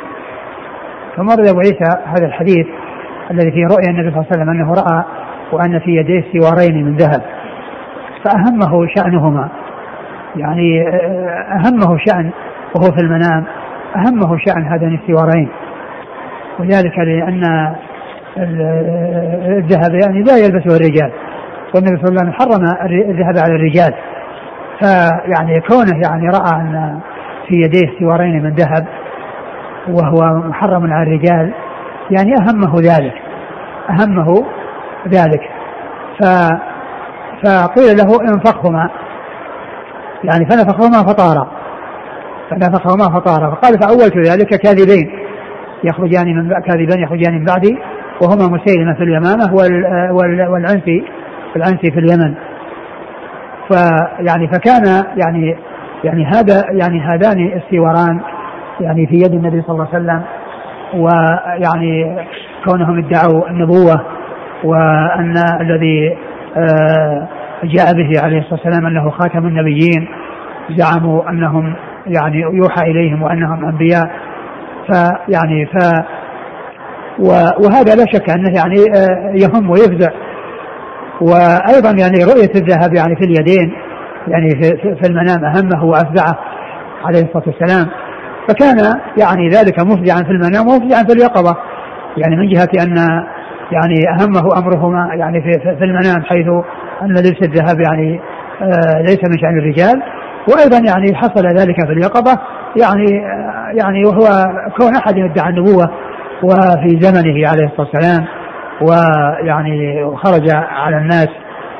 [1.15, 2.67] ثم أبو عيسى هذا الحديث
[3.31, 5.03] الذي فيه رؤيا النبي صلى الله عليه وسلم أنه رأى
[5.51, 7.21] وأن في يديه سوارين من ذهب.
[8.23, 9.49] فأهمه شأنهما.
[10.35, 10.87] يعني
[11.51, 12.31] أهمه شأن
[12.75, 13.45] وهو في المنام
[13.95, 15.49] أهمه شأن هذين السوارين.
[16.59, 17.43] وذلك لأن
[19.57, 21.11] الذهب يعني لا يلبسه الرجال.
[21.75, 22.63] والنبي صلى الله عليه وسلم حرم
[23.09, 23.93] الذهب على الرجال.
[24.79, 26.99] فيعني كونه يعني رأى أن
[27.47, 28.87] في يديه سوارين من ذهب
[29.87, 31.53] وهو محرم على الرجال
[32.11, 33.13] يعني أهمه ذلك.
[33.89, 34.45] أهمه
[35.07, 35.41] ذلك.
[36.19, 36.25] ف
[37.45, 38.89] فقيل له انفخهما.
[40.23, 41.47] يعني فنفخهما فطارا.
[42.49, 43.55] فنفخهما فطارا.
[43.55, 45.19] فقال فأولت ذلك كاذبين.
[45.83, 47.77] يخرجان من كاذبان يخرجان من بعدي
[48.21, 49.53] وهما مسيلمة في اليمامة
[50.51, 51.03] والعنسي
[51.55, 52.35] العنسي في اليمن.
[53.69, 55.57] فيعني فكان يعني
[56.03, 58.19] يعني هذا يعني هذان السواران
[58.81, 60.21] يعني في يد النبي صلى الله عليه وسلم
[60.93, 62.17] ويعني
[62.65, 64.05] كونهم ادعوا النبوة
[64.63, 66.17] وأن الذي
[66.57, 67.27] آه
[67.63, 70.07] جاء به عليه الصلاة والسلام أنه خاتم النبيين
[70.69, 71.75] زعموا أنهم
[72.07, 74.11] يعني يوحى إليهم وأنهم أنبياء.
[74.87, 75.77] فيعني ف
[77.59, 80.11] وهذا لا شك أنه يعني آه، يهم ويفزع.
[81.21, 83.73] وأيضا يعني رؤية الذهب يعني في اليدين
[84.27, 84.49] يعني
[85.01, 86.39] في المنام أهمه وأفزعه
[87.05, 87.87] عليه الصلاة والسلام.
[88.49, 88.77] فكان
[89.17, 91.55] يعني ذلك مفزعا في المنام ومفزعا في اليقظة.
[92.17, 92.95] يعني من جهة أن
[93.71, 96.47] يعني أهمه أمرهما يعني في, في المنام حيث
[97.01, 98.19] أن لبس الذهب يعني
[98.61, 100.01] آه ليس من شأن الرجال.
[100.49, 102.39] وأيضا يعني حصل ذلك في اليقظة
[102.81, 104.27] يعني آه يعني وهو
[104.77, 105.89] كون أحد يدعي النبوة
[106.43, 108.38] وفي زمنه عليه الصلاة والسلام.
[108.81, 111.29] ويعني خرج على الناس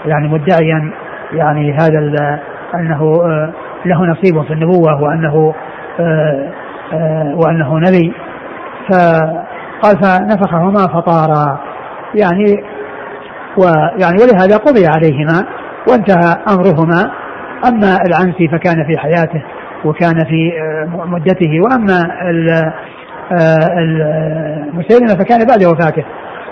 [0.05, 0.91] يعني مدعيا
[1.33, 1.99] يعني هذا
[2.75, 3.53] أنه آه
[3.85, 5.53] له نصيب في النبوة وأنه
[5.99, 6.49] آه،
[6.93, 8.13] آه، وأنه نبي.
[8.89, 11.59] فقال فنفخهما فطارا.
[12.15, 12.63] يعني
[13.57, 15.45] ويعني ولهذا قضي عليهما
[15.89, 17.11] وانتهى أمرهما.
[17.67, 19.43] أما العنسي فكان في حياته
[19.85, 20.51] وكان في
[21.05, 21.61] مدته.
[21.61, 21.99] وأما
[24.73, 26.03] المسيلمه فكان بعد وفاته.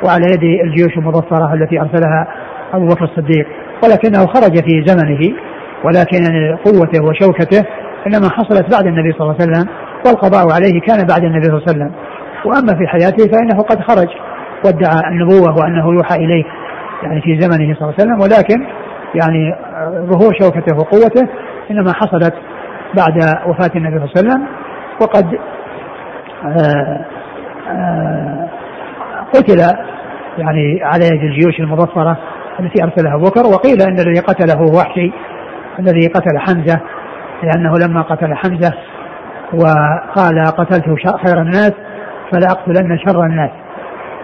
[0.06, 2.28] وعلى يد الجيوش المظفرة التي أرسلها
[2.74, 3.48] أبو بكر الصديق.
[3.84, 5.20] ولكنه خرج في زمنه
[5.84, 6.24] ولكن
[6.66, 7.66] قوته وشوكته
[8.08, 9.70] إنما حصلت بعد النبي صلى الله عليه وسلم
[10.06, 11.92] والقضاء عليه كان بعد النبي صلى الله عليه وسلم.
[12.46, 14.08] وأما في حياته فإنه قد خرج
[14.66, 16.44] وادعى النبوة وأنه يوحى إليه
[17.04, 18.22] يعني في زمنه صلى الله عليه وسلم.
[18.22, 18.66] ولكن
[19.16, 19.56] يعني
[20.12, 21.28] ظهور شوكته وقوته
[21.72, 22.34] إنما حصلت
[22.98, 23.16] بعد
[23.48, 24.48] وفاة النبي صلى الله عليه وسلم.
[25.02, 25.38] وقد
[26.46, 27.06] آه،
[29.34, 29.60] قتل
[30.38, 32.18] يعني على يد الجيوش المظفرة
[32.60, 35.12] التي أرسلها أبو بكر وقيل أن الذي قتله هو وحشي
[35.80, 36.80] الذي قتل حمزة
[37.44, 38.74] لأنه لما قتل حمزة
[39.54, 40.86] وقال قتلت
[41.26, 41.72] خير الناس
[42.32, 43.52] فلا أقتلن شر الناس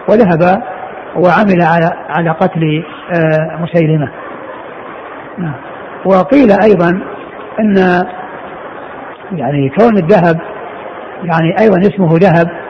[0.08, 0.62] وذهب
[1.16, 4.08] وعمل على على قتل آه، مسيلمة.
[6.04, 6.90] وقيل أيضا
[7.60, 7.76] أن
[9.32, 10.40] يعني كون الذهب
[11.24, 12.63] يعني أيضا اسمه ذهب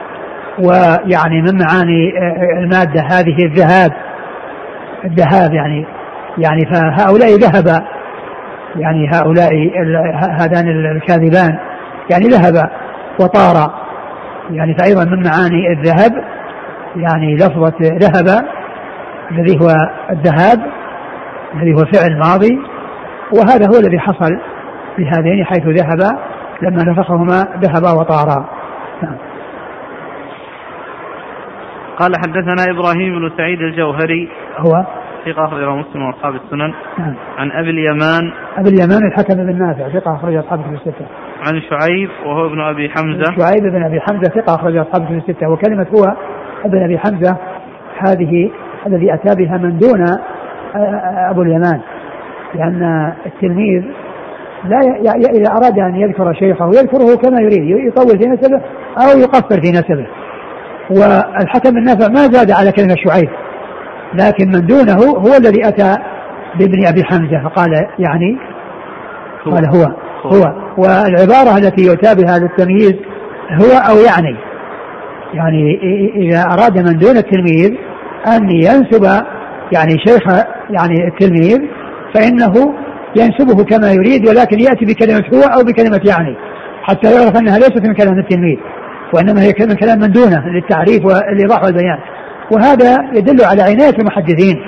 [0.59, 3.91] ويعني من معاني آه، المادة هذه الذهاب.
[5.05, 5.85] الذهاب يعني
[6.37, 7.83] يعني فهؤلاء ذهب.
[8.75, 9.51] يعني هؤلاء
[10.41, 11.57] هذان الكاذبان
[12.11, 12.69] يعني ذهب
[13.19, 13.85] وطار.
[14.51, 16.23] يعني فأيضا من معاني الذهب
[16.95, 18.45] يعني لفظة ذهب
[19.31, 19.75] الذي هو
[20.09, 20.59] الذهاب
[21.55, 22.59] الذي هو فعل ماضي
[23.33, 24.39] وهذا هو الذي حصل
[24.97, 26.17] بهذين حيث ذهب
[26.61, 28.45] لما نفخهما ذهبا وطارا.
[29.01, 29.17] نعم.
[31.99, 34.29] قال حدثنا إبراهيم بن سعيد الجوهري.
[34.57, 34.85] هو؟
[35.25, 36.73] ثقة أخرجه مسلم وأصحاب السنن.
[36.99, 37.15] نعم.
[37.37, 38.31] عن أبي اليمان.
[38.57, 41.05] أبي اليمان الحكم بن نافع ثقة أخرج أصحاب الكتب الستة.
[41.47, 43.23] عن شعيب وهو ابن أبي حمزة.
[43.23, 45.49] شعيب بن أبي حمزة ثقة أخرج أصحاب الكتب الستة.
[45.49, 46.15] وكلمة هو
[46.65, 47.37] ابن أبي حمزة
[47.97, 48.51] هذه
[48.87, 50.05] الذي أتى بها من دون
[51.31, 51.81] أبو اليمان.
[52.55, 53.83] لأن التلميذ
[54.65, 54.79] لا.
[55.15, 58.61] إذا أراد أن يذكر شيخه يذكره كما يريد يطول في نسبه
[58.97, 60.07] أو يقصر في نسبه.
[60.89, 63.29] والحكم النافع ما زاد على كلمة شعيب
[64.13, 65.97] لكن من دونه هو الذي أتى
[66.59, 68.37] بابن أبي حمزة فقال يعني
[69.45, 69.91] قال هو
[70.25, 70.65] هو.
[70.77, 72.95] والعبارة التي يؤتى بها للتمييز
[73.51, 74.37] هو أو يعني
[75.33, 75.79] يعني
[76.15, 77.73] إذا أراد من دون التلميذ
[78.27, 79.03] أن ينسب
[79.71, 80.23] يعني شيخ
[80.69, 81.61] يعني التلميذ
[82.13, 82.73] فإنه
[83.15, 86.35] ينسبه كما يريد ولكن يأتي بكلمة هو أو بكلمة يعني
[86.83, 88.57] حتى يعرف أنها ليست من كلام التلميذ.
[89.13, 91.97] وإنما هي من كلام من دونه للتعريف والإيضاح والبيان
[92.51, 94.61] وهذا يدل على عناية المحدثين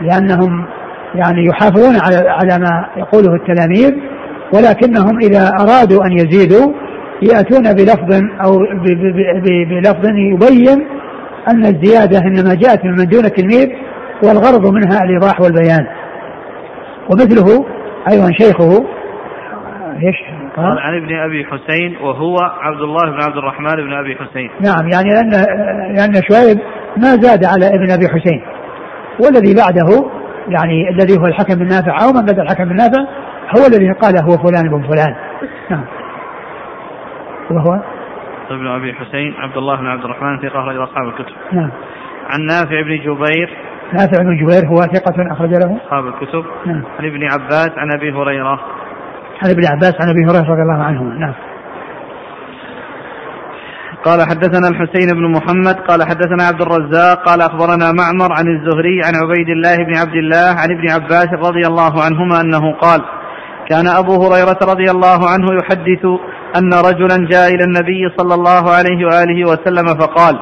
[0.00, 0.66] لأنهم
[1.14, 3.92] يعني يحافظون على على ما يقوله التلاميذ
[4.54, 6.72] ولكنهم إذا أرادوا أن يزيدوا
[7.22, 8.58] يأتون بلفظ أو
[9.70, 10.86] بلفظ يبين
[11.48, 13.68] أن الزيادة إنما جاءت من دون التلميذ
[14.22, 15.86] والغرض منها الإيضاح والبيان
[17.10, 17.64] ومثله
[18.10, 18.86] أيضا شيخه
[20.02, 24.50] إيش؟ قال عن ابن أبي حسين وهو عبد الله بن عبد الرحمن بن أبي حسين.
[24.60, 25.30] نعم يعني لأن
[25.96, 26.58] لأن شعيب
[26.96, 28.42] ما زاد على ابن أبي حسين
[29.20, 30.10] والذي بعده
[30.48, 33.02] يعني الذي هو الحكم بن نافع أو من بعد الحكم بن نافع
[33.56, 35.14] هو الذي قال هو فلان بن فلان.
[35.70, 35.84] نعم.
[37.50, 37.80] وهو
[38.50, 41.34] ابن أبي حسين عبد الله بن عبد الرحمن ثقة أخرج أصحاب الكتب.
[41.52, 41.70] نعم.
[42.30, 43.56] عن نافع بن جبير
[43.92, 48.12] نافع بن جبير هو ثقة أخرج له أصحاب الكتب نعم عن ابن عباس عن أبي
[48.12, 48.60] هريرة
[49.42, 51.34] عن ابن عباس عن أبي هريرة رضي الله عنه نعم.
[54.04, 59.12] قال حدثنا الحسين بن محمد قال حدثنا عبد الرزاق قال أخبرنا معمر عن الزهري عن
[59.22, 63.00] عبيد الله بن عبد الله عن ابن عباس رضي الله عنهما أنه قال
[63.70, 66.04] كان أبو هريرة رضي الله عنه يحدث
[66.58, 70.38] أن رجلا جاء إلى النبي صلى الله عليه وآله وسلم فقال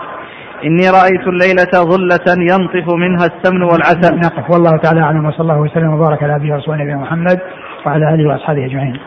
[0.65, 4.17] إني رأيت الليلة ظلة ينطف منها السمن والعسل.
[4.17, 4.51] نقف.
[4.51, 7.41] والله تعالى أعلم وصلى الله وسلم وبارك على أبي ورسوله نبينا محمد.
[7.87, 9.01] وعلى آله وأصحابه أجمعين.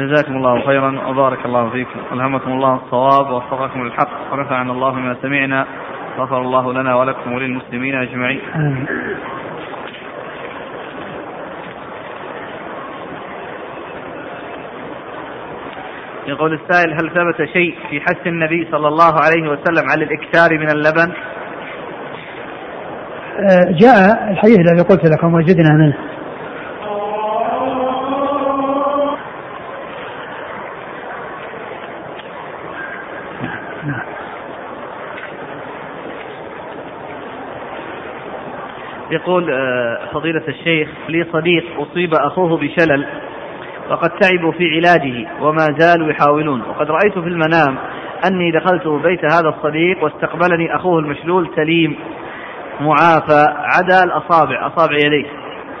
[0.00, 2.00] جزاكم الله خيرا وبارك الله فيكم.
[2.12, 4.32] ألهمكم الله الصواب ووفقكم للحق.
[4.32, 5.66] ونفعنا الله بما سمعنا.
[6.18, 8.40] غفر الله لنا ولكم وللمسلمين أجمعين.
[8.54, 8.86] آمين.
[16.26, 20.70] يقول السائل هل ثبت شيء في حث النبي صلى الله عليه وسلم على الإكثار من
[20.70, 21.12] اللبن؟
[23.38, 26.15] آه، جاء الحديث الذي قلت لكم وجدنا منه.
[39.10, 43.06] يقول آه، فضيلة الشيخ لي صديق أصيب أخوه بشلل
[43.90, 46.62] وقد تعبوا في علاجه وما زالوا يحاولون.
[46.62, 47.76] وقد رأيت في المنام
[48.26, 51.96] أني دخلت بيت هذا الصديق واستقبلني أخوه المشلول سليم
[52.80, 55.26] معافى عدا الأصابع أصابع يديه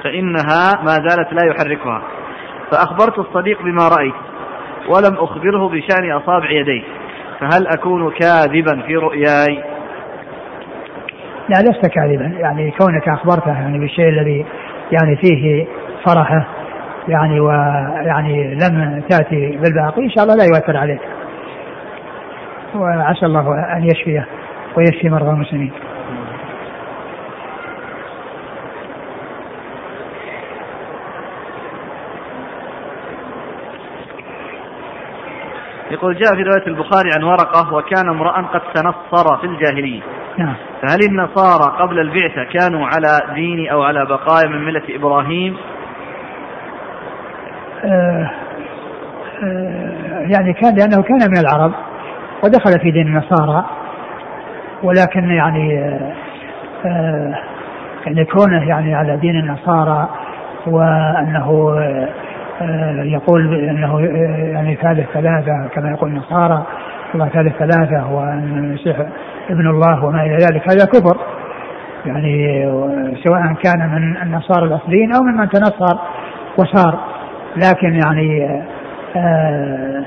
[0.04, 2.02] فإنها ما زالت لا يحركها.
[2.70, 4.14] فأخبرت الصديق بما رأيت
[4.88, 6.82] ولم أخبره بشأن أصابع يديه
[7.40, 9.75] فهل أكون كاذبا في رؤياي؟
[11.48, 12.24] لا لست كاذبا.
[12.24, 14.46] يعني كونك أخبرته يعني بالشيء الذي
[14.92, 15.66] يعني فيه
[16.06, 16.46] فرحة
[17.08, 21.00] يعني ويعني لم تأتي بالباقي إن شاء الله لا يؤثر عليك.
[22.74, 24.26] وعسى الله أن يشفيه
[24.76, 25.72] ويشفي مرضى المسلمين.
[35.90, 40.15] يقول جاء في رواية البخاري عن ورقة وكان امرأ قد تنصر في الجاهلية.
[40.38, 40.54] نعم.
[40.82, 45.56] فهل النصارى قبل البعثة كانوا على دين أو على بقايا من ملة إبراهيم؟
[47.84, 48.30] آه
[49.42, 51.72] آه يعني كان لأنه كان من العرب
[52.44, 53.64] ودخل في دين النصارى.
[54.82, 56.12] ولكن يعني آه
[56.84, 57.34] آه
[58.06, 60.08] يعني كونه يعني على دين النصارى
[60.66, 61.76] وأنه
[62.60, 66.66] آه يقول أنه آه، يعني ثالث ثلاثة كما يقول النصارى
[67.14, 69.06] الله ثالث ثلاثة وأن المسيح
[69.50, 71.16] ابن الله وما إلى ذلك هذا كفر.
[72.06, 72.64] يعني
[73.24, 75.98] سواء كان من النصارى الأصليين أو ممن تنصر
[76.58, 76.98] وصار.
[77.56, 78.60] لكن يعني
[79.16, 80.04] آه،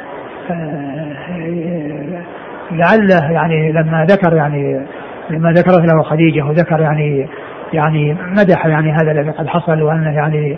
[2.72, 4.82] لعله يعني لما ذكر يعني
[5.30, 7.28] لما ذكرت له خديجة وذكر يعني
[7.74, 10.58] يعني مدح يعني هذا الذي قد حصل وانه يعني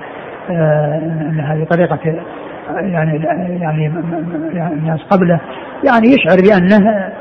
[0.50, 0.98] آه،
[1.30, 2.00] أن هذه طريقة
[2.70, 3.26] يعني
[3.62, 3.88] يعني
[4.74, 5.40] الناس قبله
[5.84, 7.12] يعني يشعر بأنه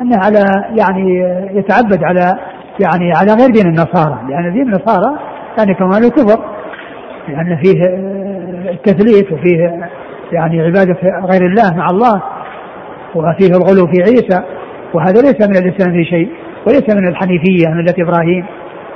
[0.00, 0.44] إنه على
[0.78, 1.20] يعني
[1.58, 2.38] يتعبد على
[2.80, 4.20] يعني على غير دين النصارى.
[4.28, 5.18] لأن دين النصارى
[5.58, 6.44] يعني كمان الكفر.
[7.28, 7.86] لأن فيه
[8.70, 9.88] التثليث وفيه
[10.32, 12.22] يعني عبادة غير الله مع الله.
[13.14, 14.42] وفيه الغلو في عيسى.
[14.94, 16.28] وهذا ليس من الإسلام في شيء.
[16.66, 18.46] وليس من الحنيفية ملة إبراهيم.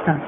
[0.09, 0.19] نعم.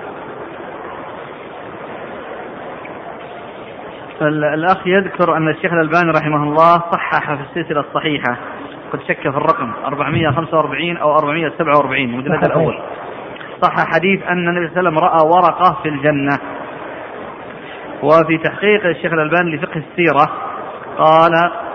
[4.55, 8.37] الأخ يذكر أن الشيخ الألباني رحمه الله صحح في السلسلة الصحيحة.
[8.93, 12.79] قد شك في الرقم 445 أو 447 المجلد الأول.
[13.63, 16.39] صح حديث أن النبي صلى الله عليه وسلم رأى ورقة في الجنة.
[18.03, 20.27] وفي تحقيق الشيخ الألباني لفقه السيرة
[20.99, 21.33] قال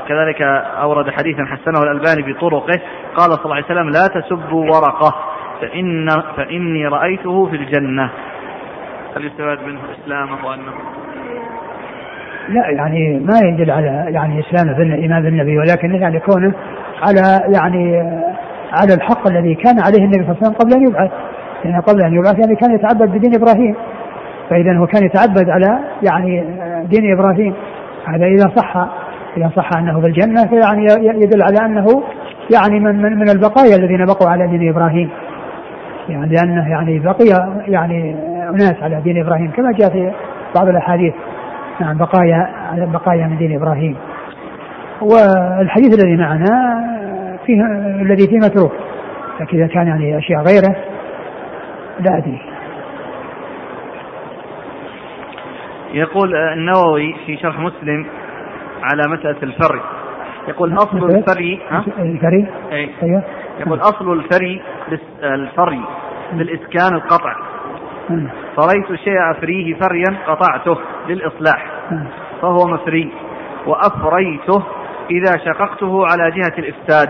[0.07, 0.41] كذلك
[0.81, 2.79] أورد حديثا حسنه الألباني بطرقه
[3.15, 5.15] قال صلى الله عليه وسلم لا تسبوا ورقة
[5.61, 8.09] فإن فإني رأيته في الجنة.
[9.15, 10.73] هل يستفاد منه إسلامه وأنه
[12.49, 16.53] لا يعني ما يدل على يعني إسلامه في الايمان بالنبي ولكن يعني كونه
[17.01, 17.97] على يعني
[18.71, 21.11] على الحق الذي كان عليه النبي صلى الله عليه وسلم قبل أن يبعث.
[21.65, 23.75] يعني قبل أن يبعث يعني كان يتعبد بدين إبراهيم.
[24.49, 26.43] فإذا هو كان يتعبد على يعني
[26.83, 27.53] دين إبراهيم.
[28.05, 28.87] هذا إذا صح.
[29.37, 30.85] إذا صح أنه في الجنة فيعني
[31.23, 32.03] يدل على أنه
[32.55, 35.09] يعني من من, من البقايا الذين بقوا على دين إبراهيم.
[36.09, 38.15] يعني لأنه يعني بقي يعني
[38.49, 40.11] أناس على دين إبراهيم كما جاء في
[40.55, 41.13] بعض الأحاديث.
[41.81, 42.49] نعم بقايا
[42.93, 43.95] بقايا من دين إبراهيم.
[45.01, 46.83] والحديث الذي معنا
[47.45, 47.61] فيه
[48.01, 48.73] الذي فيه متروك.
[49.39, 50.75] لكن إذا كان يعني أشياء غيره
[51.99, 52.41] لا أدري.
[55.93, 58.05] يقول النووي في شرح مسلم
[58.83, 59.81] على مسألة الفري.
[60.47, 61.59] يقول أصل الفري
[61.99, 62.89] الفري؟ أي.
[63.03, 63.23] أيوه.
[63.59, 64.61] يقول أصل الفري
[65.23, 65.81] الفري
[66.33, 67.35] بالإسكان القطع.
[68.55, 70.77] فريت الشيء أفريه فريا قطعته
[71.07, 71.65] للإصلاح
[72.41, 73.11] فهو مفري.
[73.67, 74.63] وأفريته
[75.09, 77.09] إذا شققته على جهة الإفساد.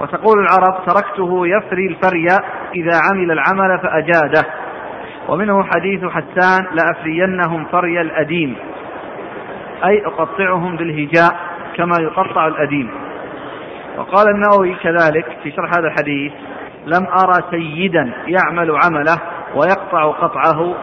[0.00, 2.26] وتقول العرب تركته يفري الفري
[2.74, 4.42] إذا عمل العمل فأجاده.
[5.28, 8.56] ومنه حديث حسان لأفرينهم فري الأديم.
[9.84, 11.36] أي أقطعهم بالهجاء
[11.76, 12.90] كما يقطع الأديم.
[13.98, 16.32] وقال النووي كذلك في شرح هذا الحديث
[16.86, 19.18] لم أرى سيدا يعمل عمله
[19.54, 20.74] ويقطع قطعه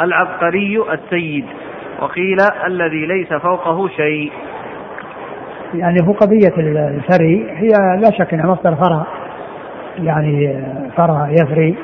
[0.00, 1.46] العبقري السيد.
[2.00, 2.36] وقيل
[2.66, 4.32] الذي ليس فوقه شيء.
[5.74, 7.50] يعني هو قضية الفري.
[7.50, 7.68] هي
[8.00, 9.06] لا شك أنها مصدر فرع.
[9.98, 10.62] يعني
[10.96, 11.74] فرع يفري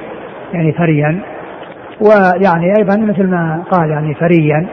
[0.53, 1.20] يعني فريا.
[2.01, 4.66] ويعني أيضا مثل ما قال يعني فريا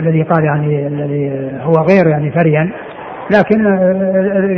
[0.00, 2.70] الذي قال يعني الذي هو غير يعني فريا.
[3.30, 3.64] لكن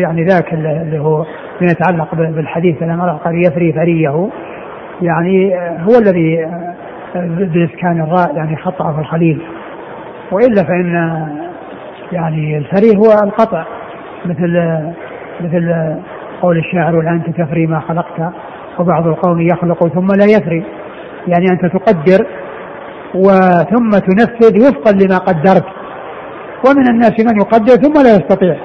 [0.00, 1.24] يعني ذاك اللي هو
[1.58, 4.28] فيما يتعلق بالحديث لما قال يفري فريه.
[5.02, 6.48] يعني هو الذي
[7.54, 9.42] بإسكان الراء يعني خطأ في الخليل.
[10.32, 11.26] وإلا فإن
[12.12, 13.64] يعني الفري هو القطع.
[14.26, 14.80] مثل
[15.40, 15.94] مثل
[16.42, 18.32] قول الشاعر ولأنت تفري ما خلقت.
[18.78, 20.64] وبعض القوم يخلق ثم لا يفري.
[21.28, 22.26] يعني أنت تقدر
[23.14, 25.66] وثم تنفذ وفقا لما قدرت.
[26.68, 28.56] ومن الناس من يقدر ثم لا يستطيع.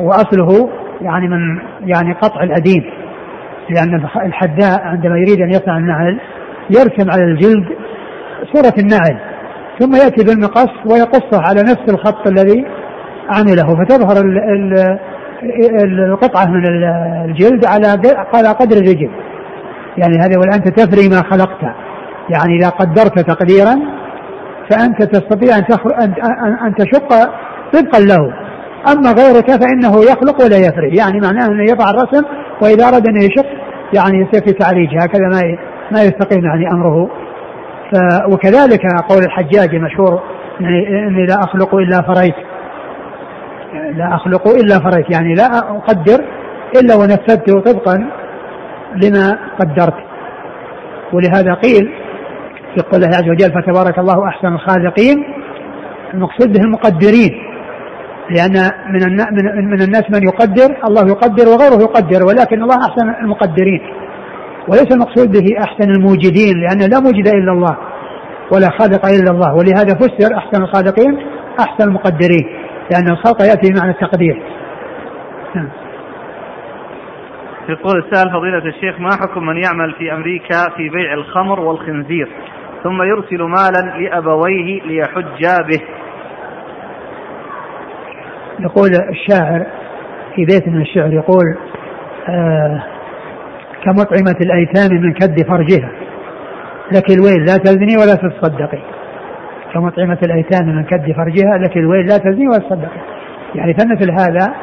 [0.00, 0.70] وأصله
[1.00, 2.84] يعني من يعني قطع الأديم
[3.70, 3.94] لأن
[4.26, 6.20] الحداء عندما يريد أن يصنع النعل
[6.70, 7.66] يرسم على الجلد
[8.52, 9.20] صورة النعل.
[9.78, 12.66] ثم يأتي بالمقص ويقصه على نفس الخط الذي
[13.28, 14.24] عمله فتظهر
[16.12, 16.66] القطعة من
[17.24, 17.86] الجلد على
[18.34, 19.10] على قدر الرجل.
[19.98, 21.62] يعني هذا وأنت تفري ما خلقت.
[22.30, 23.74] يعني إذا قدرت تقديرا
[24.70, 25.64] فأنت تستطيع أن
[26.66, 27.08] أن تشق
[27.72, 28.32] طبقا له.
[28.92, 30.96] أما غيرك فإنه يخلق ولا يفري.
[30.96, 32.24] يعني معناه أنه يضع الرسم
[32.62, 33.46] وإذا أراد أن يشق
[33.94, 34.88] يعني يصير في تعريج.
[34.94, 35.40] هكذا ما
[35.92, 37.10] ما يستقيم يعني أمره.
[37.92, 37.96] ف
[38.32, 40.22] وكذلك قول الحجاج المشهور
[40.60, 42.34] يعني إني لا أخلق إلا فريت.
[43.72, 46.24] لا أخلق إلا فريت يعني لا أقدر
[46.80, 48.10] إلا ونفذته طبقا
[49.02, 49.94] لما قدرت.
[51.12, 51.92] ولهذا قيل
[52.74, 55.24] في قول الله عز وجل فتبارك الله أحسن الخالقين.
[56.14, 57.30] المقصود به المقدرين
[58.30, 59.16] لأن من
[59.70, 63.80] من الناس من يقدر الله يقدر وغيره يقدر ولكن الله أحسن المقدرين.
[64.68, 67.76] وليس المقصود به أحسن الموجدين لأن لا موجد إلا الله
[68.52, 69.54] ولا خالق إلا الله.
[69.54, 71.18] ولهذا فسر أحسن الخالقين
[71.60, 72.44] أحسن المقدرين.
[72.92, 74.42] لأن الخلق يأتي بمعنى التقدير.
[75.54, 75.68] نعم.
[77.68, 82.28] يقول السائل فضيلة الشيخ ما حكم من يعمل في أمريكا في بيع الخمر والخنزير
[82.84, 85.80] ثم يرسل مالا لأبويه ليحجا به؟
[88.60, 89.66] يقول الشاعر
[90.34, 91.56] في بيت من الشعر يقول
[92.28, 92.82] آه
[93.84, 95.90] كمطعمة الأيتام من كد فرجها
[96.92, 98.97] لك الويل لا تزني ولا تتصدقي.
[99.74, 103.00] كمطعمة الأيتام من كد فرجها لك الويل لا تزني ولا تتصدقي
[103.54, 104.54] يعني فمثل هذا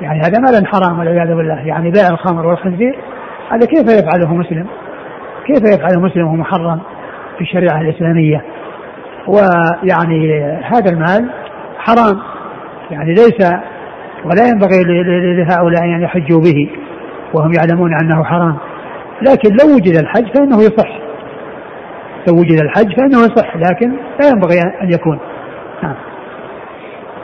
[0.00, 1.60] يعني هذا مال حرام والعياذ بالله.
[1.66, 2.98] يعني بيع الخمر والخنزير
[3.50, 4.66] هذا كيف يفعله مسلم؟
[5.46, 6.80] كيف يفعله مسلم وهو محرم
[7.36, 8.44] في الشريعة الإسلامية؟
[9.28, 11.30] ويعني هذا المال
[11.78, 12.18] حرام.
[12.90, 13.52] يعني ليس
[14.24, 14.84] ولا ينبغي
[15.34, 16.70] لهؤلاء أن يحجوا به
[17.34, 18.56] وهم يعلمون أنه حرام.
[19.22, 20.99] لكن لو وجد الحج فإنه يصح.
[22.28, 23.90] لو وجد الحج فإنه يصح لكن
[24.20, 25.18] لا ينبغي أن يكون.
[25.82, 25.94] نعم.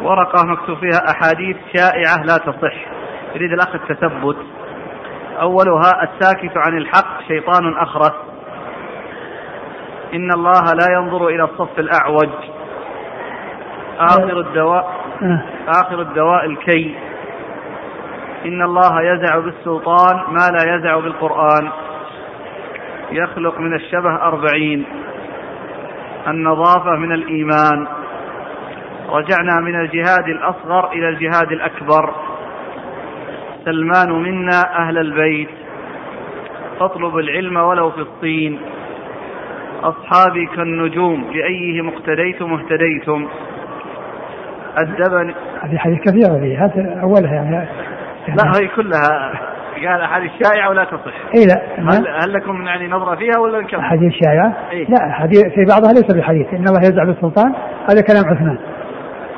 [0.02, 2.86] ورقة مكتوب فيها أحاديث شائعة لا تصح.
[3.34, 4.36] يريد الأخ التثبت.
[5.40, 8.14] أولها الساكت عن الحق شيطان أخرس.
[10.14, 12.30] إن الله لا ينظر إلى الصف الأعوج.
[13.98, 14.90] آخر الدواء
[15.22, 15.42] آه.
[15.68, 16.94] آخر الدواء الكي.
[18.44, 21.68] إن الله يزع بالسلطان ما لا يزع بالقرآن.
[23.12, 24.84] يخلق من الشبه أربعين.
[26.28, 27.86] النظافة من الإيمان.
[29.08, 32.14] رجعنا من الجهاد الأصغر إلى الجهاد الأكبر.
[33.64, 35.48] سلمان منا أهل البيت.
[36.80, 38.58] تطلب العلم ولو في الصين
[39.82, 43.28] أصحابي كالنجوم لأيهم اقتديتم اهتديتم.
[44.78, 47.68] أدبني هذه حديث كثيرة هذه هذا أولها يعني.
[48.28, 49.32] لا هي كلها
[49.76, 51.62] قال أحاديث شائعة ولا تصح؟ إي لا.
[51.78, 55.92] هل, هل لكم يعني نظرة فيها ولا نكمل؟ أحاديث شائعة؟ إيه؟ لا حديث في بعضها
[55.92, 57.54] ليس بحديث إن الله يزع بالسلطان.
[57.90, 58.58] هذا كلام عثمان.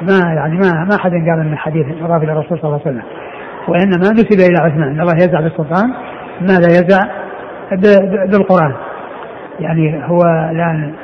[0.03, 3.03] ما يعني ما ما حد قال إن حديث مضاف إلى الرسول صلى الله عليه وسلم.
[3.68, 4.89] وإنما نسب إلى عثمان.
[4.89, 5.89] ان الله يزع بالسلطان
[6.41, 6.99] ما لا يزع
[8.26, 8.74] بالقرآن.
[9.61, 10.20] يعني هو
[10.51, 10.95] الآن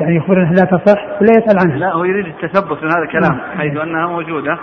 [0.00, 1.76] يعني يخبر انها لا تصح ولا يسأل عنها.
[1.76, 3.58] لا هو يريد التثبت من هذا الكلام نعم.
[3.58, 4.58] حيث أنها موجودة.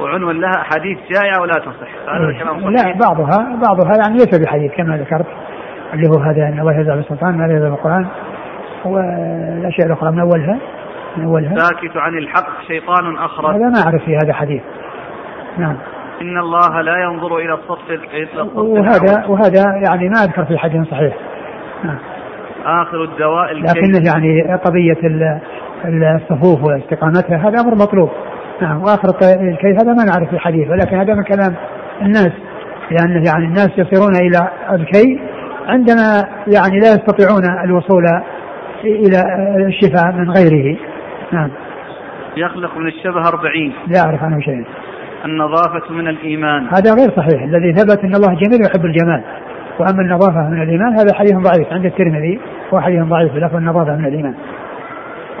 [0.00, 2.14] وعنوان لها حديث شائعه ولا تصح.
[2.14, 2.86] هذا الكلام صحيح.
[2.86, 5.26] لا بعضها بعضها يعني ليس بحديث كما ذكرت
[5.94, 8.06] اللي هو هذا ان الله يزع بالسلطان ما يزع بالقرآن.
[8.84, 10.58] والأشياء الأخرى من أولها؟
[11.16, 14.62] من أولها؟ ساكت عن الحق شيطان اخرس هذا ما أعرف في هذا حديث.
[15.58, 15.76] نعم.
[16.20, 17.90] إن الله لا ينظر إلى الصف
[18.56, 21.14] وهذا وهذا يعني ما أذكر في حديث صحيح.
[21.84, 21.98] نعم.
[22.64, 24.98] آخر الدواء لكنه يعني قضية
[25.84, 28.10] الصفوف واستقامتها هذا أمر مطلوب.
[28.62, 31.54] نعم واخر الكي هذا ما نعرف الحديث ولكن هذا من كلام
[32.02, 32.32] الناس
[32.90, 35.20] لأن يعني الناس يصيرون إلى الكي
[35.66, 38.04] عندما يعني لا يستطيعون الوصول
[38.84, 39.22] إلى
[39.66, 40.78] الشفاء من غيره.
[41.32, 41.50] نعم.
[42.36, 43.72] يخلق من الشبه أربعين.
[43.86, 44.64] لا أعرف عنه شيء
[45.24, 46.66] النظافة من الإيمان.
[46.66, 47.42] هذا غير صحيح.
[47.42, 49.22] الذي ثبت أن الله جميل ويحب الجمال.
[49.78, 52.40] وأما النظافة من الإيمان هذا حديث ضعيف عند الترمذي
[52.74, 54.34] هو حديث ضعيف بلفظ النظافة من الإيمان.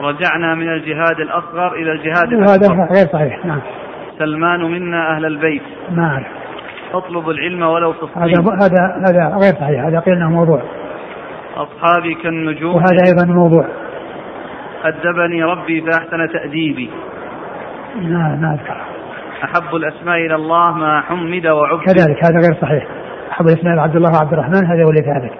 [0.00, 2.74] رجعنا من الجهاد الأصغر إلى الجهاد الأكبر.
[2.74, 3.44] هذا غير صحيح.
[3.46, 3.60] نعم.
[4.18, 5.62] سلمان منا أهل البيت.
[5.90, 6.26] ما أعرف.
[6.92, 9.84] تطلب العلم ولو في هذا هذا هذا غير صحيح.
[9.84, 10.62] هذا قيل إنه موضوع.
[11.56, 12.74] أصحابي كالنجوم.
[12.74, 13.68] وهذا أيضا موضوع.
[14.84, 16.90] أدبني ربي فأحسن تأديبي.
[18.00, 18.80] لا ما أذكر.
[19.44, 21.82] أحب الأسماء إلى الله ما حمد وعبد.
[21.82, 22.86] كذلك هذا غير صحيح.
[23.30, 25.32] أحب الأسماء عبد الله وعبد الرحمن هذا هو اللي ثابت.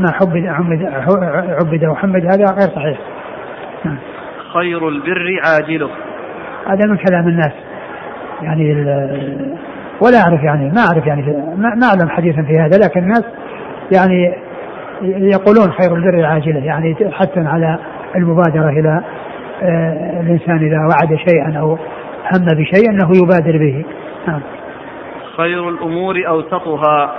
[0.00, 0.82] ما حبد عمد
[1.60, 2.98] عبد وحمد هذا غير صحيح.
[4.52, 5.90] خير البر عاجله.
[6.66, 7.52] هذا من كلام الناس.
[8.42, 8.72] يعني
[10.00, 11.22] ولا أعرف يعني ما أعرف يعني
[11.56, 13.24] ما أعلم حديثا في هذا لكن الناس
[13.92, 14.34] يعني
[15.02, 16.64] يقولون خير البر عاجله.
[16.64, 17.78] يعني حثا على
[18.16, 19.02] المبادرة إلى
[19.62, 21.78] آه، الإنسان إذا وعد شيئا أو
[22.32, 23.84] هم بشيء أنه يبادر به.
[24.26, 24.40] نعم.
[25.36, 27.14] خير الأمور أوسطها.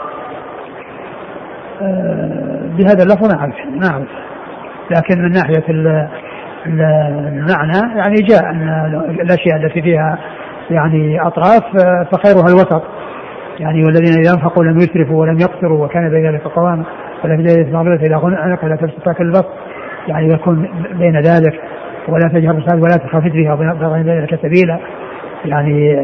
[1.81, 4.07] آه، بهذا اللفظ ما أعرف ما أعرف.
[4.91, 5.63] لكن من ناحية
[6.65, 8.67] المعنى يعني جاء أن
[9.09, 10.17] الأشياء التي فيها
[10.69, 12.83] يعني أطراف آه، فخيرها الوسط.
[13.59, 16.83] يعني والذين إذا أنفقوا لم يسرفوا ولم يقصروا وكان بين ذلك قواما
[17.23, 19.49] ولم يجد مغلولة إلى عنق لا تبسط البسط
[20.07, 21.59] يعني يكون بين ذلك
[22.07, 24.79] ولا تجهر ولا تخافت بها وبين ذلك سبيلا.
[25.45, 25.97] يعني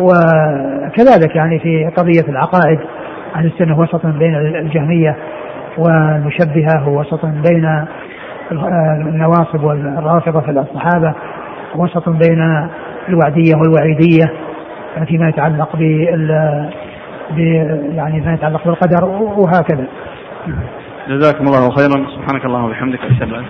[0.00, 2.78] وكذلك يعني في قضية العقائد
[3.36, 5.16] أهل السنة وسط بين الجهمية
[5.78, 7.84] والمشبهة وسط بين
[9.08, 11.14] النواصب والرافضة في الصحابة
[11.76, 12.68] وسط بين
[13.08, 14.32] الوعدية والوعيدية
[15.06, 16.30] فيما يتعلق بال
[17.94, 19.04] يعني ما يتعلق بالقدر
[19.38, 19.84] وهكذا.
[21.08, 22.06] جزاكم الله خيرا.
[22.16, 23.44] سبحانك اللهم وبحمدك أشهد أن